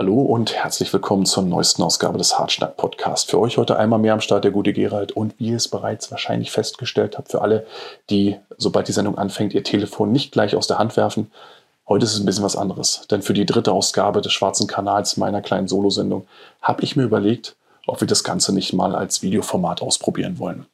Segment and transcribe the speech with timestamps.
[0.00, 3.30] Hallo und herzlich willkommen zur neuesten Ausgabe des Hartschnack Podcast.
[3.30, 6.10] Für euch heute einmal mehr am Start der gute Gerald und wie ihr es bereits
[6.10, 7.66] wahrscheinlich festgestellt habt, für alle,
[8.08, 11.30] die, sobald die Sendung anfängt, ihr Telefon nicht gleich aus der Hand werfen.
[11.86, 15.18] Heute ist es ein bisschen was anderes, denn für die dritte Ausgabe des Schwarzen Kanals
[15.18, 16.26] meiner kleinen Solosendung
[16.62, 17.54] habe ich mir überlegt,
[17.86, 20.64] ob wir das Ganze nicht mal als Videoformat ausprobieren wollen.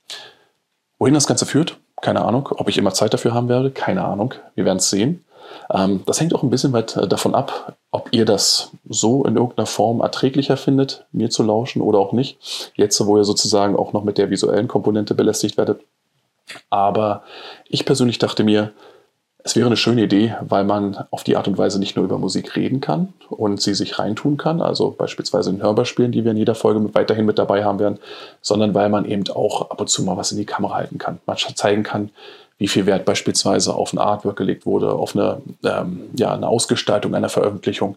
[1.01, 2.49] Wohin das Ganze führt, keine Ahnung.
[2.53, 4.35] Ob ich immer Zeit dafür haben werde, keine Ahnung.
[4.55, 5.25] Wir werden es sehen.
[5.71, 9.37] Ähm, das hängt auch ein bisschen weit äh, davon ab, ob ihr das so in
[9.37, 12.73] irgendeiner Form erträglicher findet, mir zu lauschen oder auch nicht.
[12.75, 15.81] Jetzt, wo ihr sozusagen auch noch mit der visuellen Komponente belästigt werdet.
[16.71, 17.23] Aber
[17.69, 18.73] ich persönlich dachte mir,
[19.47, 22.19] es wäre eine schöne Idee, weil man auf die Art und Weise nicht nur über
[22.19, 26.37] Musik reden kann und sie sich reintun kann, also beispielsweise in Hörbarspielen, die wir in
[26.37, 28.01] jeder Folge weiterhin mit dabei haben werden,
[28.43, 31.21] sondern weil man eben auch ab und zu mal was in die Kamera halten kann.
[31.27, 32.11] Man zeigen kann,
[32.59, 37.15] wie viel Wert beispielsweise auf ein Artwork gelegt wurde, auf eine, ähm, ja, eine Ausgestaltung
[37.15, 37.97] einer Veröffentlichung.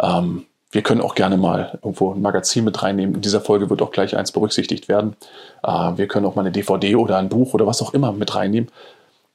[0.00, 3.16] Ähm, wir können auch gerne mal irgendwo ein Magazin mit reinnehmen.
[3.16, 5.16] In dieser Folge wird auch gleich eins berücksichtigt werden.
[5.62, 8.34] Äh, wir können auch mal eine DVD oder ein Buch oder was auch immer mit
[8.34, 8.70] reinnehmen,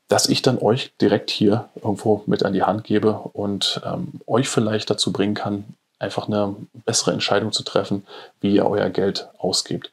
[0.07, 4.47] dass ich dann euch direkt hier irgendwo mit an die Hand gebe und ähm, euch
[4.47, 5.65] vielleicht dazu bringen kann,
[5.99, 8.05] einfach eine bessere Entscheidung zu treffen,
[8.39, 9.91] wie ihr euer Geld ausgebt.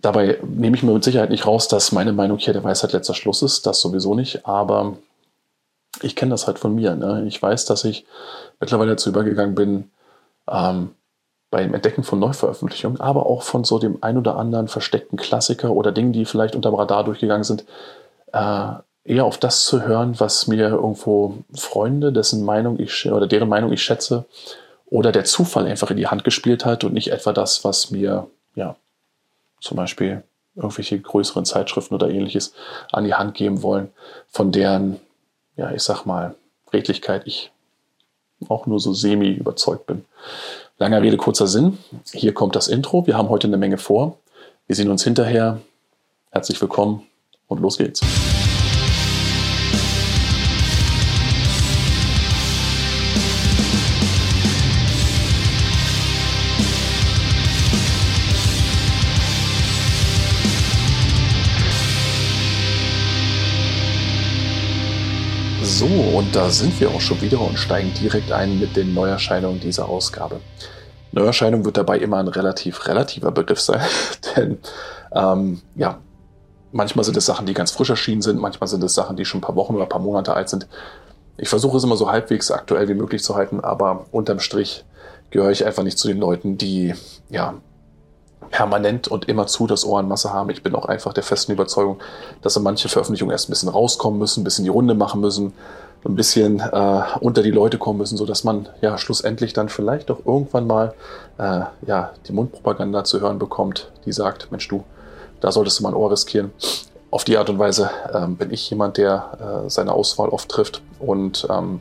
[0.00, 3.14] Dabei nehme ich mir mit Sicherheit nicht raus, dass meine Meinung hier der Weisheit letzter
[3.14, 4.96] Schluss ist, das sowieso nicht, aber
[6.02, 6.94] ich kenne das halt von mir.
[6.94, 7.24] Ne?
[7.26, 8.06] Ich weiß, dass ich
[8.60, 9.90] mittlerweile dazu übergegangen bin,
[10.48, 10.90] ähm,
[11.50, 15.92] beim Entdecken von Neuveröffentlichungen, aber auch von so dem ein oder anderen versteckten Klassiker oder
[15.92, 17.64] Dingen, die vielleicht unter dem Radar durchgegangen sind,
[18.32, 18.72] äh,
[19.04, 23.72] eher auf das zu hören, was mir irgendwo Freunde, dessen Meinung ich oder deren Meinung
[23.72, 24.26] ich schätze,
[24.86, 28.28] oder der Zufall einfach in die Hand gespielt hat und nicht etwa das, was mir
[28.54, 28.76] ja
[29.60, 30.22] zum Beispiel
[30.56, 32.52] irgendwelche größeren Zeitschriften oder ähnliches
[32.92, 33.90] an die Hand geben wollen,
[34.28, 35.00] von deren,
[35.56, 36.34] ja, ich sag mal,
[36.72, 37.50] Redlichkeit ich
[38.48, 40.04] auch nur so semi überzeugt bin.
[40.78, 41.78] Langer Rede, kurzer Sinn.
[42.12, 43.06] Hier kommt das Intro.
[43.06, 44.18] Wir haben heute eine Menge vor.
[44.66, 45.60] Wir sehen uns hinterher.
[46.30, 47.06] Herzlich willkommen
[47.48, 48.00] und los geht's.
[65.78, 69.60] So, und da sind wir auch schon wieder und steigen direkt ein mit den Neuerscheinungen
[69.60, 70.40] dieser Ausgabe.
[71.12, 73.80] Neuerscheinung wird dabei immer ein relativ relativer Begriff sein,
[74.36, 74.58] denn
[75.12, 76.00] ähm, ja,
[76.72, 79.38] manchmal sind es Sachen, die ganz frisch erschienen sind, manchmal sind es Sachen, die schon
[79.38, 80.66] ein paar Wochen oder ein paar Monate alt sind.
[81.36, 84.84] Ich versuche es immer so halbwegs aktuell wie möglich zu halten, aber unterm Strich
[85.30, 86.92] gehöre ich einfach nicht zu den Leuten, die
[87.30, 87.54] ja
[88.50, 90.50] permanent und immerzu das Ohr an Masse haben.
[90.50, 91.98] Ich bin auch einfach der festen Überzeugung,
[92.42, 95.52] dass so manche Veröffentlichungen erst ein bisschen rauskommen müssen, ein bisschen die Runde machen müssen,
[96.04, 100.24] ein bisschen äh, unter die Leute kommen müssen, sodass man ja schlussendlich dann vielleicht auch
[100.24, 100.94] irgendwann mal
[101.38, 104.84] äh, ja, die Mundpropaganda zu hören bekommt, die sagt, Mensch du,
[105.40, 106.52] da solltest du mal ein Ohr riskieren.
[107.10, 110.82] Auf die Art und Weise ähm, bin ich jemand, der äh, seine Auswahl oft trifft
[110.98, 111.80] und ähm,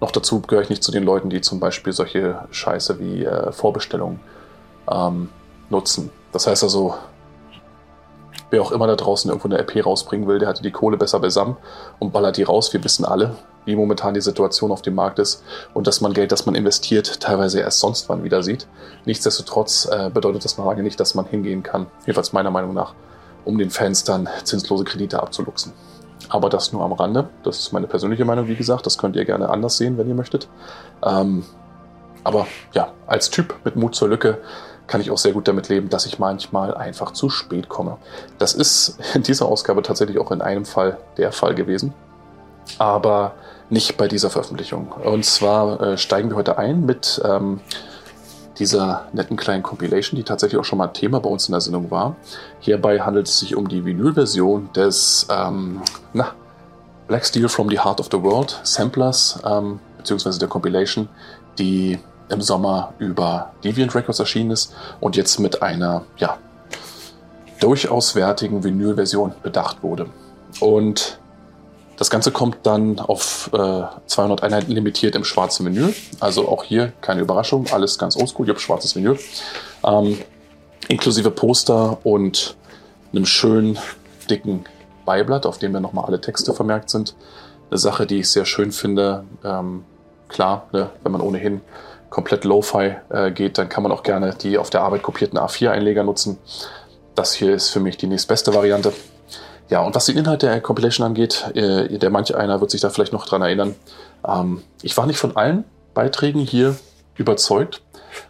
[0.00, 3.50] noch dazu gehöre ich nicht zu den Leuten, die zum Beispiel solche Scheiße wie äh,
[3.50, 4.20] Vorbestellungen
[4.90, 5.28] ähm,
[5.70, 6.10] nutzen.
[6.32, 6.94] Das heißt also,
[8.50, 11.20] wer auch immer da draußen irgendwo eine RP rausbringen will, der hatte die Kohle besser
[11.20, 11.56] beisammen
[11.98, 12.72] und ballert die raus.
[12.72, 15.42] Wir wissen alle, wie momentan die Situation auf dem Markt ist
[15.74, 18.66] und dass man Geld, das man investiert, teilweise erst sonst wann wieder sieht.
[19.04, 22.94] Nichtsdestotrotz äh, bedeutet das noch lange nicht, dass man hingehen kann, jedenfalls meiner Meinung nach,
[23.44, 25.72] um den Fans dann zinslose Kredite abzuluxen.
[26.30, 27.28] Aber das nur am Rande.
[27.42, 28.84] Das ist meine persönliche Meinung, wie gesagt.
[28.84, 30.48] Das könnt ihr gerne anders sehen, wenn ihr möchtet.
[31.02, 31.44] Ähm,
[32.24, 34.38] aber ja, als Typ mit Mut zur Lücke
[34.88, 37.98] kann ich auch sehr gut damit leben, dass ich manchmal einfach zu spät komme.
[38.38, 41.94] Das ist in dieser Ausgabe tatsächlich auch in einem Fall der Fall gewesen,
[42.78, 43.34] aber
[43.70, 44.92] nicht bei dieser Veröffentlichung.
[44.92, 47.60] Und zwar äh, steigen wir heute ein mit ähm,
[48.58, 51.90] dieser netten kleinen Compilation, die tatsächlich auch schon mal Thema bei uns in der Sendung
[51.90, 52.16] war.
[52.60, 55.82] Hierbei handelt es sich um die Vinyl-Version des ähm,
[56.12, 56.32] na,
[57.06, 61.08] Black Steel from the Heart of the World Samplers, ähm, beziehungsweise der Compilation,
[61.58, 66.38] die im Sommer über Deviant Records erschienen ist und jetzt mit einer ja,
[67.60, 70.06] durchaus wertigen Vinyl-Version bedacht wurde.
[70.60, 71.18] Und
[71.96, 75.92] das Ganze kommt dann auf äh, 200 Einheiten limitiert im schwarzen Vinyl.
[76.20, 78.46] Also auch hier keine Überraschung, alles ganz oldschool.
[78.46, 79.18] Ich habe schwarzes Vinyl.
[79.84, 80.18] Ähm,
[80.86, 82.56] inklusive Poster und
[83.12, 83.78] einem schönen
[84.30, 84.64] dicken
[85.04, 87.16] Beiblatt, auf dem dann nochmal alle Texte vermerkt sind.
[87.70, 89.24] Eine Sache, die ich sehr schön finde.
[89.42, 89.84] Ähm,
[90.28, 91.62] klar, ne, wenn man ohnehin
[92.10, 96.04] komplett Lo-Fi äh, geht, dann kann man auch gerne die auf der Arbeit kopierten A4-Einleger
[96.04, 96.38] nutzen.
[97.14, 98.92] Das hier ist für mich die nächstbeste Variante.
[99.68, 102.88] Ja, und was den Inhalt der Compilation angeht, äh, der manche einer wird sich da
[102.90, 103.74] vielleicht noch dran erinnern.
[104.26, 106.76] Ähm, ich war nicht von allen Beiträgen hier
[107.16, 107.82] überzeugt.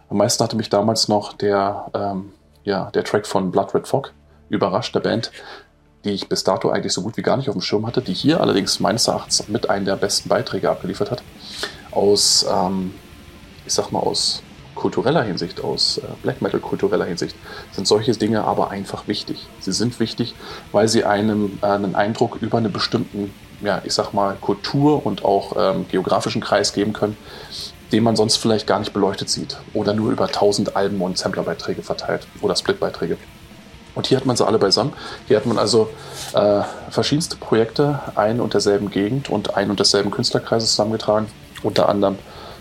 [0.08, 2.32] Am meisten hatte mich damals noch der, ähm,
[2.64, 4.12] ja, der Track von Blood Red Fog
[4.48, 5.30] überrascht, der Band,
[6.04, 8.14] die ich bis dato eigentlich so gut wie gar nicht auf dem Schirm hatte, die
[8.14, 11.22] hier allerdings meines Erachtens mit einem der besten Beiträge abgeliefert hat.
[11.92, 12.94] Aus, ähm,
[13.68, 14.42] ich sag mal, aus
[14.74, 17.36] kultureller Hinsicht, aus äh, Black Metal kultureller Hinsicht,
[17.72, 19.46] sind solche Dinge aber einfach wichtig.
[19.60, 20.34] Sie sind wichtig,
[20.72, 25.24] weil sie einem äh, einen Eindruck über einen bestimmten, ja, ich sag mal, Kultur und
[25.24, 27.16] auch ähm, geografischen Kreis geben können,
[27.92, 31.82] den man sonst vielleicht gar nicht beleuchtet sieht oder nur über tausend Alben und Samplerbeiträge
[31.82, 33.18] verteilt oder Splitbeiträge.
[33.94, 34.92] Und hier hat man sie alle beisammen.
[35.26, 35.90] Hier hat man also
[36.32, 41.26] äh, verschiedenste Projekte ein und derselben Gegend und ein und desselben Künstlerkreises zusammengetragen.
[41.64, 42.16] Unter anderem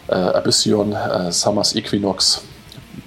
[0.08, 2.44] äh, Abyssion, äh, Summers Equinox,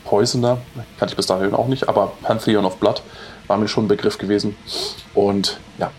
[0.05, 0.59] Poisoner,
[0.99, 3.03] kannte ich bis dahin auch nicht, aber Pantheon of Blood
[3.47, 4.57] war mir schon ein Begriff gewesen.
[5.15, 5.91] Und ja,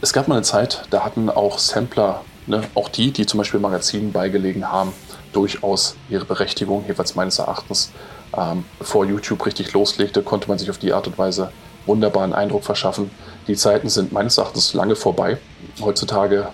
[0.00, 3.60] es gab mal eine Zeit, da hatten auch Sampler, ne, auch die, die zum Beispiel
[3.60, 4.92] Magazinen beigelegen haben,
[5.32, 7.92] durchaus ihre Berechtigung, jeweils meines Erachtens.
[8.36, 11.52] Ähm, bevor YouTube richtig loslegte, konnte man sich auf die Art und Weise
[11.86, 13.10] wunderbaren Eindruck verschaffen.
[13.46, 15.38] Die Zeiten sind meines Erachtens lange vorbei.
[15.80, 16.48] Heutzutage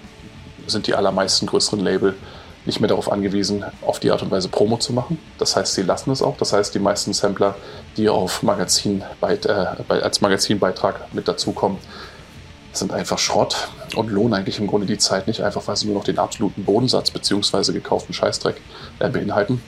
[0.67, 2.17] sind die allermeisten größeren Label
[2.69, 5.19] nicht mehr darauf angewiesen, auf die Art und Weise Promo zu machen.
[5.39, 6.37] Das heißt, sie lassen es auch.
[6.37, 7.57] Das heißt, die meisten Sampler,
[7.97, 9.49] die auf Magazin, äh,
[9.89, 11.79] als Magazinbeitrag mit dazukommen,
[12.75, 15.95] sind einfach Schrott und lohnen eigentlich im Grunde die Zeit nicht, einfach weil sie nur
[15.97, 17.73] noch den absoluten Bodensatz bzw.
[17.73, 18.61] gekauften Scheißdreck
[18.99, 19.63] äh, beinhalten.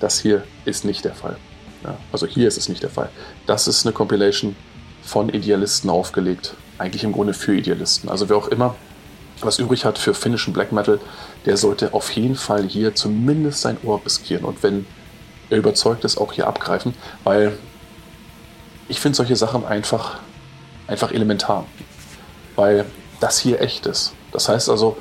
[0.00, 1.36] Das hier ist nicht der Fall.
[1.84, 3.10] Ja, also hier ist es nicht der Fall.
[3.46, 4.56] Das ist eine Compilation
[5.02, 6.54] von Idealisten aufgelegt.
[6.78, 8.08] Eigentlich im Grunde für Idealisten.
[8.08, 8.74] Also wer auch immer
[9.40, 10.98] was übrig hat für finnischen Black Metal,
[11.46, 14.86] der sollte auf jeden Fall hier zumindest sein Ohr riskieren und wenn
[15.48, 16.94] er überzeugt ist, auch hier abgreifen,
[17.24, 17.56] weil
[18.88, 20.18] ich finde solche Sachen einfach,
[20.86, 21.64] einfach elementar,
[22.56, 22.84] weil
[23.20, 24.12] das hier echt ist.
[24.32, 24.96] Das heißt also,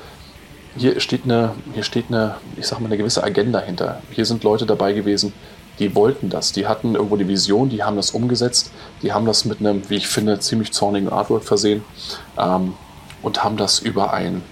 [0.78, 4.02] hier steht eine, hier steht eine, ich sag mal, eine gewisse Agenda hinter.
[4.12, 5.34] Hier sind Leute dabei gewesen,
[5.80, 8.72] die wollten das, die hatten irgendwo die Vision, die haben das umgesetzt,
[9.02, 11.84] die haben das mit einem, wie ich finde, ziemlich zornigen Artwork versehen.
[12.38, 12.74] Ähm,
[13.22, 14.44] und haben das über ein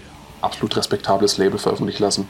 [0.43, 2.27] absolut respektables Label veröffentlichen lassen.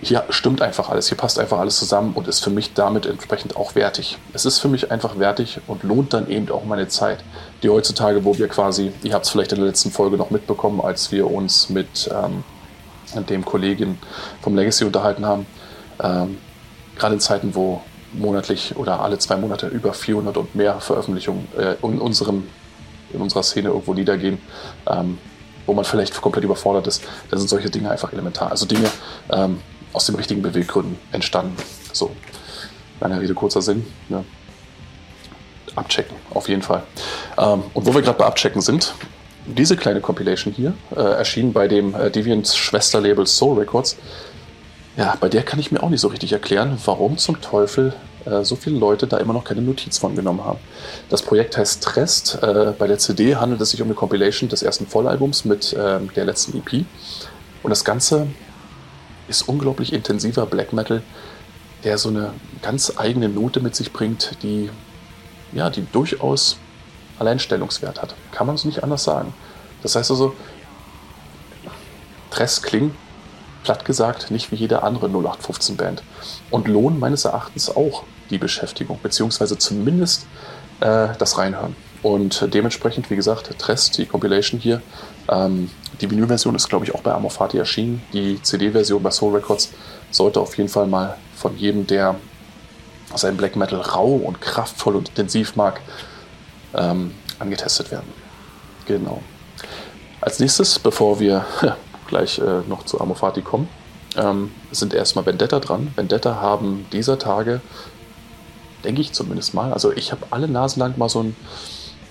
[0.00, 3.56] Hier stimmt einfach alles, hier passt einfach alles zusammen und ist für mich damit entsprechend
[3.56, 4.16] auch wertig.
[4.32, 7.24] Es ist für mich einfach wertig und lohnt dann eben auch meine Zeit,
[7.64, 10.80] die heutzutage, wo wir quasi, ihr habt es vielleicht in der letzten Folge noch mitbekommen,
[10.80, 12.44] als wir uns mit ähm,
[13.24, 13.98] dem Kollegen
[14.40, 15.46] vom Legacy unterhalten haben,
[16.00, 16.38] ähm,
[16.96, 17.82] gerade in Zeiten, wo
[18.12, 22.44] monatlich oder alle zwei Monate über 400 und mehr Veröffentlichungen äh, in unserem
[23.12, 24.38] in unserer Szene irgendwo niedergehen,
[24.86, 25.18] ähm,
[25.68, 27.04] wo man vielleicht komplett überfordert ist.
[27.30, 28.50] Da sind solche Dinge einfach elementar.
[28.50, 28.90] Also Dinge
[29.30, 29.60] ähm,
[29.92, 31.56] aus den richtigen Beweggründen entstanden.
[31.92, 32.10] So,
[33.00, 33.86] lange Rede, kurzer Sinn.
[34.08, 34.24] Ne?
[35.76, 36.82] Abchecken, auf jeden Fall.
[37.36, 38.94] Ähm, und wo wir gerade bei Abchecken sind,
[39.44, 43.96] diese kleine Compilation hier äh, erschien bei dem äh, Deviants Schwesterlabel Soul Records.
[44.96, 47.92] Ja, bei der kann ich mir auch nicht so richtig erklären, warum zum Teufel
[48.28, 50.58] äh, so viele Leute da immer noch keine Notiz von genommen haben.
[51.08, 52.38] Das Projekt heißt Trest.
[52.42, 56.10] Äh, bei der CD handelt es sich um eine Compilation des ersten Vollalbums mit ähm,
[56.14, 56.84] der letzten EP.
[57.62, 58.26] Und das Ganze
[59.28, 61.02] ist unglaublich intensiver Black Metal,
[61.84, 62.32] der so eine
[62.62, 64.70] ganz eigene Note mit sich bringt, die,
[65.52, 66.58] ja, die durchaus
[67.18, 68.14] Alleinstellungswert hat.
[68.32, 69.34] Kann man es nicht anders sagen.
[69.82, 70.34] Das heißt also,
[72.30, 72.94] Trest klingt
[73.64, 76.02] platt gesagt nicht wie jede andere 0815-Band.
[76.50, 80.26] Und lohnen meines Erachtens auch die Beschäftigung, beziehungsweise zumindest
[80.80, 81.76] äh, das Reinhören.
[82.02, 84.80] Und dementsprechend, wie gesagt, Trest, die Compilation hier.
[85.28, 85.70] Ähm,
[86.00, 88.02] die Vinyl-Version ist, glaube ich, auch bei Amorfati erschienen.
[88.12, 89.70] Die CD-Version bei Soul Records
[90.10, 92.14] sollte auf jeden Fall mal von jedem, der
[93.14, 95.80] sein Black Metal rau und kraftvoll und intensiv mag,
[96.74, 98.12] ähm, angetestet werden.
[98.86, 99.22] Genau.
[100.20, 101.44] Als nächstes, bevor wir
[102.06, 103.68] gleich äh, noch zu Amorfati kommen,
[104.16, 105.92] ähm, sind erstmal Vendetta dran.
[105.96, 107.60] Vendetta haben dieser Tage,
[108.84, 111.36] denke ich zumindest mal, also ich habe alle Nasen lang mal so ein,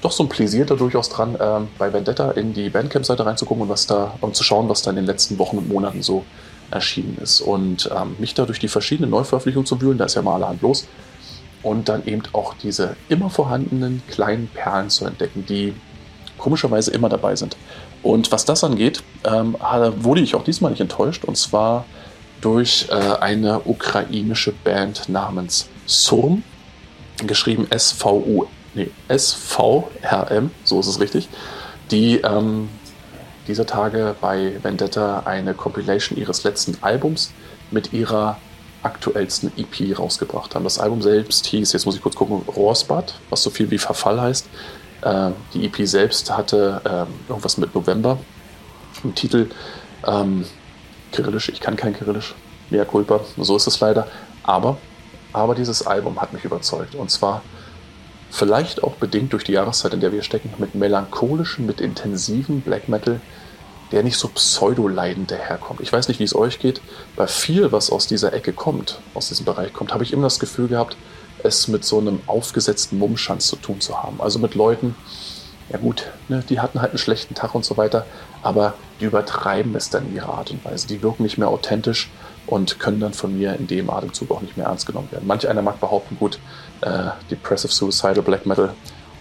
[0.01, 3.69] doch so ein Pläsier da durchaus dran, ähm, bei Vendetta in die Bandcamp-Seite reinzugucken und
[3.69, 6.23] was da, um zu schauen, was da in den letzten Wochen und Monaten so
[6.71, 7.41] erschienen ist.
[7.41, 10.61] Und ähm, mich da durch die verschiedenen Neuveröffentlichungen zu wühlen, da ist ja mal allerhand
[10.61, 10.87] los.
[11.63, 15.73] Und dann eben auch diese immer vorhandenen kleinen Perlen zu entdecken, die
[16.37, 17.57] komischerweise immer dabei sind.
[18.03, 19.57] Und was das angeht, ähm,
[19.97, 21.25] wurde ich auch diesmal nicht enttäuscht.
[21.25, 21.85] Und zwar
[22.41, 26.43] durch äh, eine ukrainische Band namens Surm,
[27.25, 31.29] geschrieben S-V-U, nee, S-V-R-M, so ist es richtig,
[31.91, 32.69] die ähm,
[33.47, 37.31] dieser Tage bei Vendetta eine Compilation ihres letzten Albums
[37.71, 38.37] mit ihrer
[38.83, 40.63] aktuellsten EP rausgebracht haben.
[40.63, 44.21] Das Album selbst hieß, jetzt muss ich kurz gucken, Rohrsbad, was so viel wie Verfall
[44.21, 44.47] heißt.
[45.01, 48.17] Äh, die EP selbst hatte äh, irgendwas mit November
[49.03, 49.49] im Titel.
[50.05, 50.45] Ähm,
[51.11, 52.35] Kyrillisch, ich kann kein Kyrillisch.
[52.69, 54.07] Mea culpa, so ist es leider.
[54.43, 54.77] Aber,
[55.37, 56.95] aber dieses Album hat mich überzeugt.
[56.95, 57.41] Und zwar
[58.29, 62.89] vielleicht auch bedingt durch die Jahreszeit, in der wir stecken, mit melancholischen, mit intensiven Black
[62.89, 63.19] Metal,
[63.91, 65.79] der nicht so pseudo-leidend daherkommt.
[65.81, 66.81] Ich weiß nicht, wie es euch geht.
[67.15, 70.39] Bei viel, was aus dieser Ecke kommt, aus diesem Bereich kommt, habe ich immer das
[70.39, 70.97] Gefühl gehabt,
[71.43, 74.19] es mit so einem aufgesetzten Mummschanz zu tun zu haben.
[74.19, 74.95] Also mit Leuten,
[75.69, 78.05] ja gut, ne, die hatten halt einen schlechten Tag und so weiter,
[78.41, 80.87] aber die übertreiben es dann in ihrer Art und Weise.
[80.87, 82.09] Die wirken nicht mehr authentisch
[82.47, 85.27] und können dann von mir in dem Atemzug auch nicht mehr ernst genommen werden.
[85.27, 86.39] Manch einer mag behaupten, gut,
[86.81, 88.73] äh, Depressive Suicidal Black Metal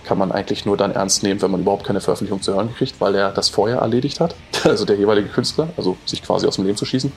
[0.04, 3.00] kann man eigentlich nur dann ernst nehmen, wenn man überhaupt keine Veröffentlichung zu hören kriegt,
[3.00, 6.64] weil er das vorher erledigt hat, also der jeweilige Künstler, also sich quasi aus dem
[6.64, 7.12] Leben zu schießen.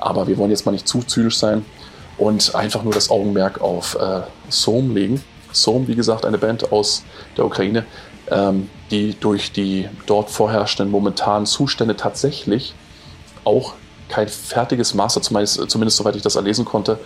[0.00, 1.64] Aber wir wollen jetzt mal nicht zu zynisch sein
[2.18, 5.22] und einfach nur das Augenmerk auf äh, Sohm legen.
[5.52, 7.04] Sohm, wie gesagt, eine Band aus
[7.36, 7.86] der Ukraine,
[8.30, 12.74] ähm, die durch die dort vorherrschenden momentanen Zustände tatsächlich
[13.44, 13.74] auch
[14.08, 16.98] kein fertiges Master, zumindest, zumindest soweit ich das erlesen konnte,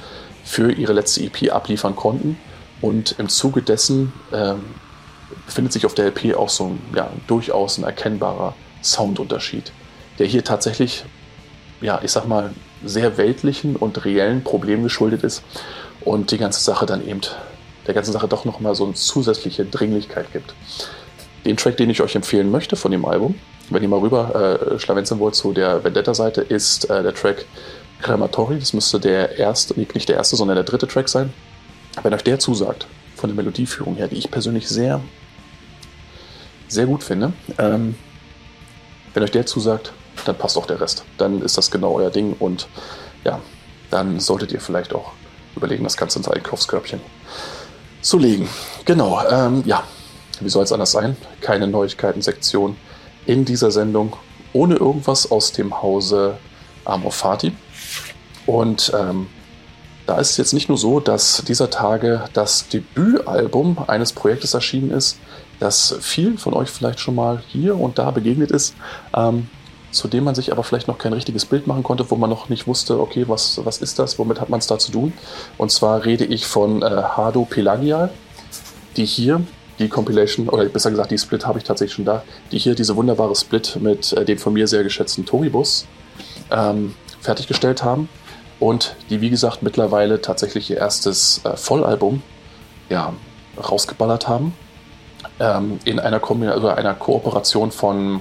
[0.45, 2.38] für ihre letzte EP abliefern konnten.
[2.80, 4.64] Und im Zuge dessen ähm,
[5.47, 9.73] befindet sich auf der LP auch so ein ja, durchaus ein erkennbarer Soundunterschied,
[10.19, 11.04] der hier tatsächlich,
[11.80, 12.50] ja, ich sag mal,
[12.85, 15.42] sehr weltlichen und reellen Problemen geschuldet ist
[16.00, 17.21] und die ganze Sache dann eben
[17.87, 20.54] der ganzen Sache doch nochmal so eine zusätzliche Dringlichkeit gibt.
[21.44, 23.35] Den Track, den ich euch empfehlen möchte von dem Album,
[23.70, 27.47] wenn ihr mal rüber äh, schlawenzeln wollt zu der Vendetta-Seite, ist äh, der Track
[28.02, 28.59] Crematori.
[28.59, 31.32] Das müsste der erste, nicht der erste, sondern der dritte Track sein.
[32.02, 35.00] Wenn euch der zusagt, von der Melodieführung her, die ich persönlich sehr,
[36.68, 37.94] sehr gut finde, ähm,
[39.14, 39.92] wenn euch der zusagt,
[40.25, 41.04] dann passt auch der Rest.
[41.18, 42.68] Dann ist das genau euer Ding und
[43.25, 43.40] ja,
[43.90, 45.12] dann solltet ihr vielleicht auch
[45.56, 47.00] überlegen, das Ganze ins Einkaufskörbchen
[48.00, 48.49] zu legen.
[48.85, 49.85] Genau, ähm, ja,
[50.40, 51.16] wie soll es anders sein?
[51.40, 52.76] Keine Neuigkeiten-Sektion
[53.26, 54.16] in dieser Sendung,
[54.52, 56.38] ohne irgendwas aus dem Hause
[56.85, 57.52] Amor Fati.
[58.47, 59.26] Und ähm,
[60.06, 64.90] da ist es jetzt nicht nur so, dass dieser Tage das Debütalbum eines Projektes erschienen
[64.90, 65.18] ist,
[65.61, 68.75] das vielen von euch vielleicht schon mal hier und da begegnet ist,
[69.14, 69.49] ähm,
[69.92, 72.49] zu dem man sich aber vielleicht noch kein richtiges Bild machen konnte, wo man noch
[72.49, 75.12] nicht wusste, okay, was, was ist das, womit hat man es da zu tun.
[75.59, 78.11] Und zwar rede ich von äh, Hado Pelagial,
[78.97, 79.42] die hier
[79.80, 82.22] die Compilation, oder besser gesagt, die Split habe ich tatsächlich schon da,
[82.52, 85.87] die hier diese wunderbare Split mit äh, dem von mir sehr geschätzten Toribus
[86.50, 88.08] ähm, fertiggestellt haben.
[88.60, 92.22] Und die, wie gesagt, mittlerweile tatsächlich ihr erstes äh, Vollalbum
[92.90, 93.14] ja,
[93.56, 94.54] rausgeballert haben.
[95.38, 96.22] Ähm, in einer,
[96.52, 98.20] also einer Kooperation von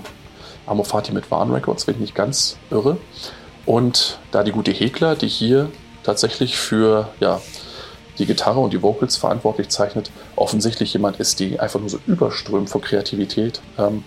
[0.65, 2.97] Amofati mit Warn Records, wenn ich nicht ganz irre.
[3.65, 5.69] Und da die gute Hekler, die hier
[6.03, 7.41] tatsächlich für ja,
[8.19, 12.69] die Gitarre und die Vocals verantwortlich zeichnet, offensichtlich jemand ist, die einfach nur so überströmt
[12.69, 14.03] vor Kreativität, ähm,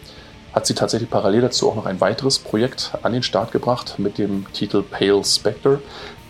[0.52, 4.18] hat sie tatsächlich parallel dazu auch noch ein weiteres Projekt an den Start gebracht mit
[4.18, 5.80] dem Titel Pale Spectre,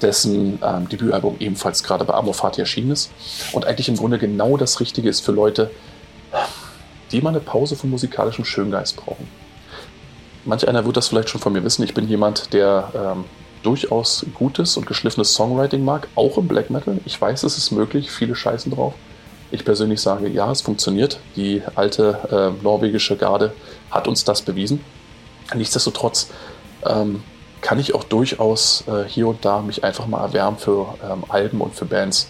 [0.01, 3.11] dessen ähm, Debütalbum ebenfalls gerade bei Amorfati erschienen ist.
[3.53, 5.71] Und eigentlich im Grunde genau das Richtige ist für Leute,
[7.11, 9.29] die mal eine Pause von musikalischem Schöngeist brauchen.
[10.45, 11.83] Manch einer wird das vielleicht schon von mir wissen.
[11.83, 13.25] Ich bin jemand, der ähm,
[13.63, 16.99] durchaus gutes und geschliffenes Songwriting mag, auch im Black Metal.
[17.05, 18.95] Ich weiß, es ist möglich, viele scheißen drauf.
[19.51, 21.21] Ich persönlich sage, ja, es funktioniert.
[21.37, 23.53] Die alte äh, norwegische Garde
[23.91, 24.81] hat uns das bewiesen.
[25.55, 26.31] Nichtsdestotrotz
[26.87, 27.23] ähm,
[27.61, 31.61] kann ich auch durchaus äh, hier und da mich einfach mal erwärmen für ähm, Alben
[31.61, 32.29] und für Bands,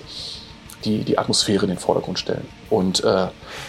[0.84, 2.46] die die Atmosphäre in den Vordergrund stellen.
[2.70, 3.28] Und äh,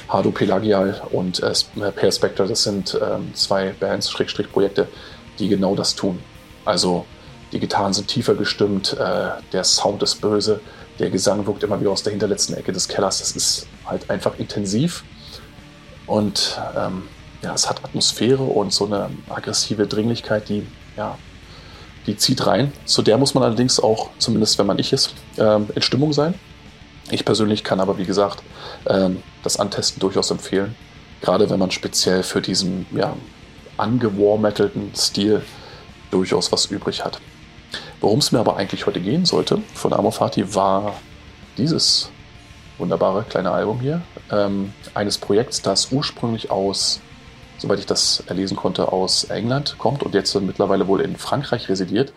[0.09, 1.53] Hardo Pelagial und äh,
[1.91, 4.87] Pale Spectre, das sind ähm, zwei Bands, Schrägstrich Projekte,
[5.39, 6.19] die genau das tun.
[6.65, 7.05] Also
[7.53, 10.59] die Gitarren sind tiefer gestimmt, äh, der Sound ist böse,
[10.99, 13.19] der Gesang wirkt immer wieder aus der hinterletzten Ecke des Kellers.
[13.19, 15.03] Das ist halt einfach intensiv
[16.07, 17.03] und ähm,
[17.43, 20.65] ja, es hat Atmosphäre und so eine aggressive Dringlichkeit, die
[20.97, 21.17] ja,
[22.07, 22.71] die zieht rein.
[22.85, 26.33] Zu der muss man allerdings auch, zumindest wenn man ich ist, ähm, in Stimmung sein.
[27.11, 28.43] Ich persönlich kann aber, wie gesagt,
[28.87, 30.75] ähm, das Antesten durchaus empfehlen.
[31.21, 33.15] Gerade wenn man speziell für diesen ja,
[33.77, 35.43] angewarmetelten Stil
[36.11, 37.19] durchaus was übrig hat.
[38.03, 40.95] Worum es mir aber eigentlich heute gehen sollte von Amor Fati war
[41.57, 42.09] dieses
[42.77, 44.01] wunderbare kleine Album hier.
[44.29, 46.99] Ähm, eines Projekts, das ursprünglich aus,
[47.59, 52.11] soweit ich das erlesen konnte, aus England kommt und jetzt mittlerweile wohl in Frankreich residiert.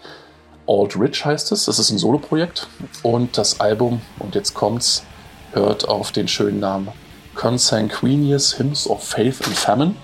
[0.66, 1.66] Alt Rich heißt es.
[1.66, 2.66] Das ist ein Soloprojekt.
[3.04, 5.04] Und das Album, und jetzt kommt's,
[5.52, 6.88] hört auf den schönen Namen
[7.36, 9.94] Consanguineous Hymns of Faith and Famine.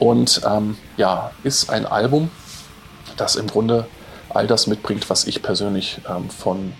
[0.00, 2.32] Und ähm, ja, ist ein Album,
[3.16, 3.86] das im Grunde
[4.30, 6.72] all das mitbringt, was ich persönlich ähm, von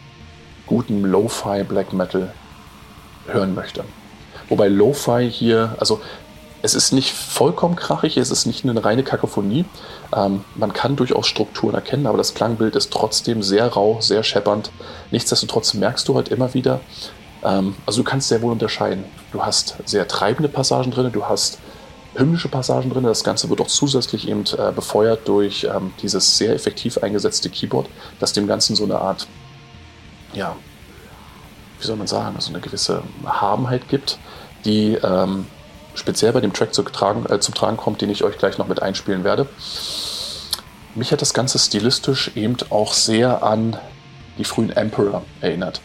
[0.67, 2.33] gutem Lo-Fi Black Metal
[3.27, 3.85] hören möchte.
[4.49, 6.01] Wobei Lo-Fi hier, also
[6.63, 9.65] es ist nicht vollkommen krachig, es ist nicht eine reine Kakophonie.
[10.15, 14.71] Ähm, man kann durchaus Strukturen erkennen, aber das Klangbild ist trotzdem sehr rau, sehr scheppernd.
[15.11, 16.81] Nichtsdestotrotz merkst du halt immer wieder,
[17.43, 19.05] ähm, also du kannst sehr wohl unterscheiden.
[19.33, 21.59] Du hast sehr treibende Passagen drin, du hast
[22.15, 23.05] hymnische Passagen drin.
[23.05, 27.89] Das Ganze wird auch zusätzlich eben äh, befeuert durch ähm, dieses sehr effektiv eingesetzte Keyboard,
[28.19, 29.27] das dem Ganzen so eine Art,
[30.33, 30.57] ja,
[31.79, 34.19] wie soll man sagen, so eine gewisse Habenheit gibt,
[34.65, 35.47] die ähm,
[35.95, 38.69] speziell bei dem Track zu tragen, äh, zum Tragen kommt, den ich euch gleich noch
[38.69, 39.49] mit einspielen werde.
[40.95, 43.77] Mich hat das Ganze stilistisch eben auch sehr an
[44.39, 45.81] die frühen Emperor erinnert.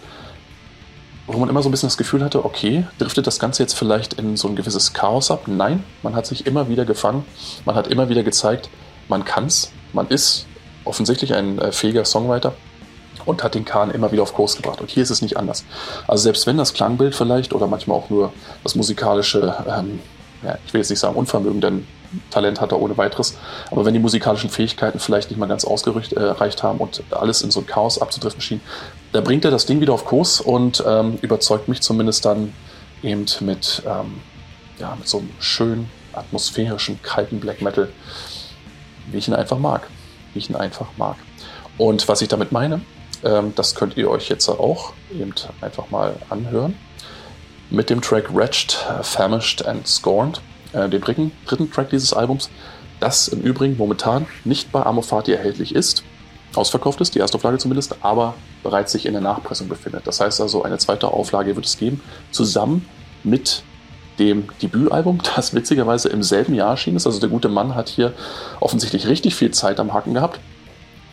[1.27, 4.13] Wo man immer so ein bisschen das Gefühl hatte, okay, driftet das Ganze jetzt vielleicht
[4.13, 5.48] in so ein gewisses Chaos ab?
[5.48, 7.25] Nein, man hat sich immer wieder gefangen,
[7.65, 8.70] man hat immer wieder gezeigt,
[9.08, 10.46] man kann's, man ist
[10.84, 12.53] offensichtlich ein äh, fähiger Songwriter
[13.25, 14.82] und hat den Kahn immer wieder auf Kurs gebracht.
[14.82, 15.65] Und hier ist es nicht anders.
[16.08, 18.32] Also selbst wenn das Klangbild vielleicht oder manchmal auch nur
[18.63, 20.00] das musikalische, ähm,
[20.44, 21.88] ja, ich will jetzt nicht sagen Unvermögen, denn
[22.29, 23.38] Talent hat er ohne weiteres,
[23.71, 27.51] aber wenn die musikalischen Fähigkeiten vielleicht nicht mal ganz ausgereicht äh, haben und alles in
[27.51, 28.62] so ein Chaos abzudriften schien,
[29.12, 32.53] da bringt er das Ding wieder auf Kurs und ähm, überzeugt mich zumindest dann
[33.03, 34.21] eben mit, ähm,
[34.79, 37.89] ja, mit so einem schönen, atmosphärischen, kalten Black Metal,
[39.12, 39.88] wie ich ihn einfach mag.
[40.33, 41.17] Wie ich ihn einfach mag.
[41.77, 42.81] Und was ich damit meine,
[43.24, 46.75] ähm, das könnt ihr euch jetzt auch eben einfach mal anhören.
[47.69, 50.41] Mit dem Track Wretched, Famished and Scorned,
[50.75, 52.50] äh, dem dritten, dritten Track dieses Albums,
[53.00, 56.03] das im Übrigen momentan nicht bei Amofati erhältlich ist,
[56.55, 60.08] ausverkauft ist, die Erstauflage zumindest, aber bereits sich in der Nachpressung befindet.
[60.08, 62.01] Das heißt also, eine zweite Auflage wird es geben,
[62.32, 62.88] zusammen
[63.24, 63.63] mit
[64.20, 67.05] dem Debütalbum, das witzigerweise im selben Jahr erschienen ist.
[67.05, 68.13] Also der gute Mann hat hier
[68.60, 70.39] offensichtlich richtig viel Zeit am Hacken gehabt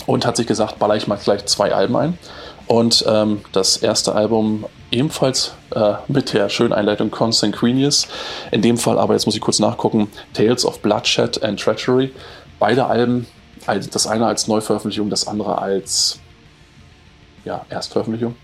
[0.07, 2.19] und hat sich gesagt, baller ich mal gleich zwei Alben ein.
[2.67, 8.07] Und ähm, das erste Album ebenfalls äh, mit der schönen Einleitung Consanguineous.
[8.51, 12.13] In dem Fall aber, jetzt muss ich kurz nachgucken, Tales of Bloodshed and Treachery.
[12.59, 13.27] Beide Alben,
[13.67, 16.21] also das eine als Neuveröffentlichung, das andere als
[17.45, 18.37] ja, Erstveröffentlichung,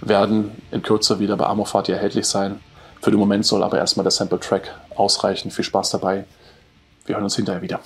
[0.00, 2.60] werden in Kürze wieder bei Amorfati erhältlich sein.
[3.00, 5.50] Für den Moment soll aber erstmal der Sample-Track ausreichen.
[5.50, 6.24] Viel Spaß dabei.
[7.06, 7.80] Wir hören uns hinterher wieder.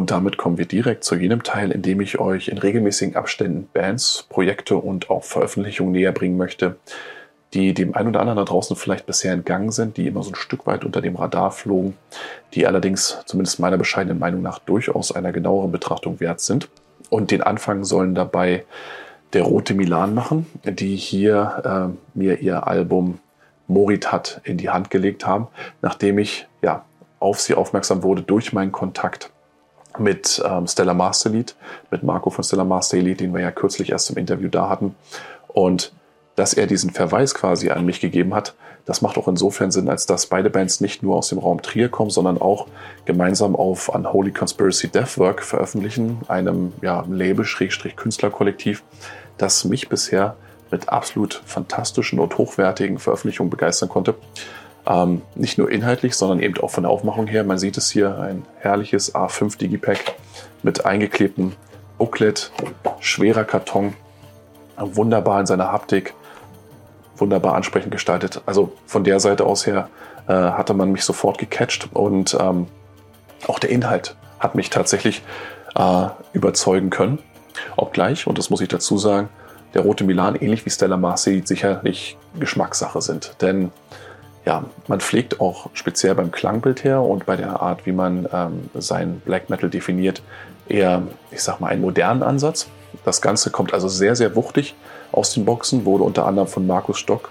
[0.00, 3.68] Und damit kommen wir direkt zu jenem Teil, in dem ich euch in regelmäßigen Abständen
[3.70, 6.76] Bands, Projekte und auch Veröffentlichungen näher bringen möchte,
[7.52, 10.36] die dem einen oder anderen da draußen vielleicht bisher entgangen sind, die immer so ein
[10.36, 11.98] Stück weit unter dem Radar flogen,
[12.54, 16.70] die allerdings zumindest meiner bescheidenen Meinung nach durchaus einer genaueren Betrachtung wert sind.
[17.10, 18.64] Und den Anfang sollen dabei
[19.34, 23.18] der Rote Milan machen, die hier äh, mir ihr Album
[23.68, 25.48] Moritat in die Hand gelegt haben,
[25.82, 26.86] nachdem ich ja
[27.18, 29.30] auf sie aufmerksam wurde durch meinen Kontakt
[30.00, 31.54] mit ähm, Stella Masterlied,
[31.90, 34.96] mit Marco von Stella Masterlied, den wir ja kürzlich erst im Interview da hatten.
[35.48, 35.92] Und
[36.36, 38.54] dass er diesen Verweis quasi an mich gegeben hat,
[38.86, 41.90] das macht auch insofern Sinn, als dass beide Bands nicht nur aus dem Raum Trier
[41.90, 42.66] kommen, sondern auch
[43.04, 48.82] gemeinsam auf Unholy Conspiracy Deathwork veröffentlichen, einem ja, Label-Künstlerkollektiv,
[49.38, 50.36] das mich bisher
[50.70, 54.14] mit absolut fantastischen und hochwertigen Veröffentlichungen begeistern konnte.
[54.90, 57.44] Ähm, nicht nur inhaltlich, sondern eben auch von der Aufmachung her.
[57.44, 60.16] Man sieht es hier, ein herrliches A5 Digipack
[60.64, 61.52] mit eingeklebtem
[61.96, 62.50] Booklet,
[62.98, 63.94] schwerer Karton,
[64.76, 66.14] wunderbar in seiner Haptik,
[67.16, 68.42] wunderbar ansprechend gestaltet.
[68.46, 69.88] Also von der Seite aus her
[70.26, 72.66] äh, hatte man mich sofort gecatcht und ähm,
[73.46, 75.22] auch der Inhalt hat mich tatsächlich
[75.76, 77.20] äh, überzeugen können.
[77.76, 79.28] Obgleich, und das muss ich dazu sagen,
[79.74, 83.36] der Rote Milan ähnlich wie Stella Marcy sicherlich Geschmackssache sind.
[83.40, 83.70] Denn
[84.46, 88.70] ja, man pflegt auch speziell beim Klangbild her und bei der Art, wie man ähm,
[88.74, 90.22] sein Black Metal definiert,
[90.68, 92.68] eher, ich sag mal, einen modernen Ansatz.
[93.04, 94.74] Das Ganze kommt also sehr, sehr wuchtig
[95.12, 97.30] aus den Boxen, wurde unter anderem von Markus Stock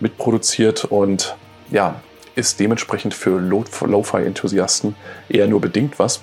[0.00, 1.36] mitproduziert und
[1.70, 2.00] ja,
[2.34, 4.94] ist dementsprechend für Lo-Fi-Enthusiasten
[5.28, 6.22] eher nur bedingt was.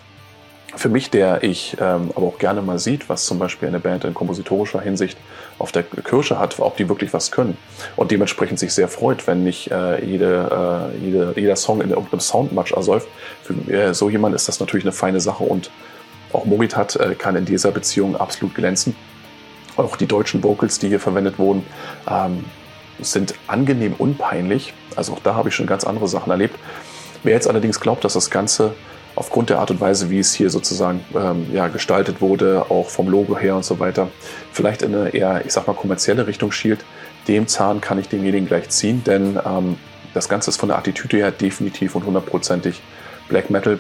[0.76, 4.04] Für mich, der ich ähm, aber auch gerne mal sieht, was zum Beispiel eine Band
[4.04, 5.18] in kompositorischer Hinsicht
[5.58, 7.58] auf der Kirsche hat, ob die wirklich was können.
[7.96, 12.20] Und dementsprechend sich sehr freut, wenn nicht äh, jede, äh, jede, jeder Song in irgendeinem
[12.20, 13.08] Soundmatch ersäuft.
[13.44, 15.72] Für äh, so jemand ist das natürlich eine feine Sache und
[16.34, 18.96] auch Moritat äh, kann in dieser Beziehung absolut glänzen.
[19.78, 21.66] Auch die deutschen Vocals, die hier verwendet wurden,
[22.10, 22.46] ähm,
[23.00, 24.74] sind angenehm unpeinlich.
[24.96, 26.58] Also auch da habe ich schon ganz andere Sachen erlebt.
[27.24, 28.74] Wer jetzt allerdings glaubt, dass das Ganze
[29.16, 33.08] aufgrund der Art und Weise, wie es hier sozusagen ähm, ja, gestaltet wurde, auch vom
[33.08, 34.10] Logo her und so weiter,
[34.52, 36.84] vielleicht in eine eher, ich sag mal, kommerzielle Richtung schielt,
[37.28, 39.78] dem Zahn kann ich demjenigen gleich ziehen, denn ähm,
[40.14, 42.82] das Ganze ist von der Attitüde her definitiv und hundertprozentig
[43.28, 43.80] Black Metal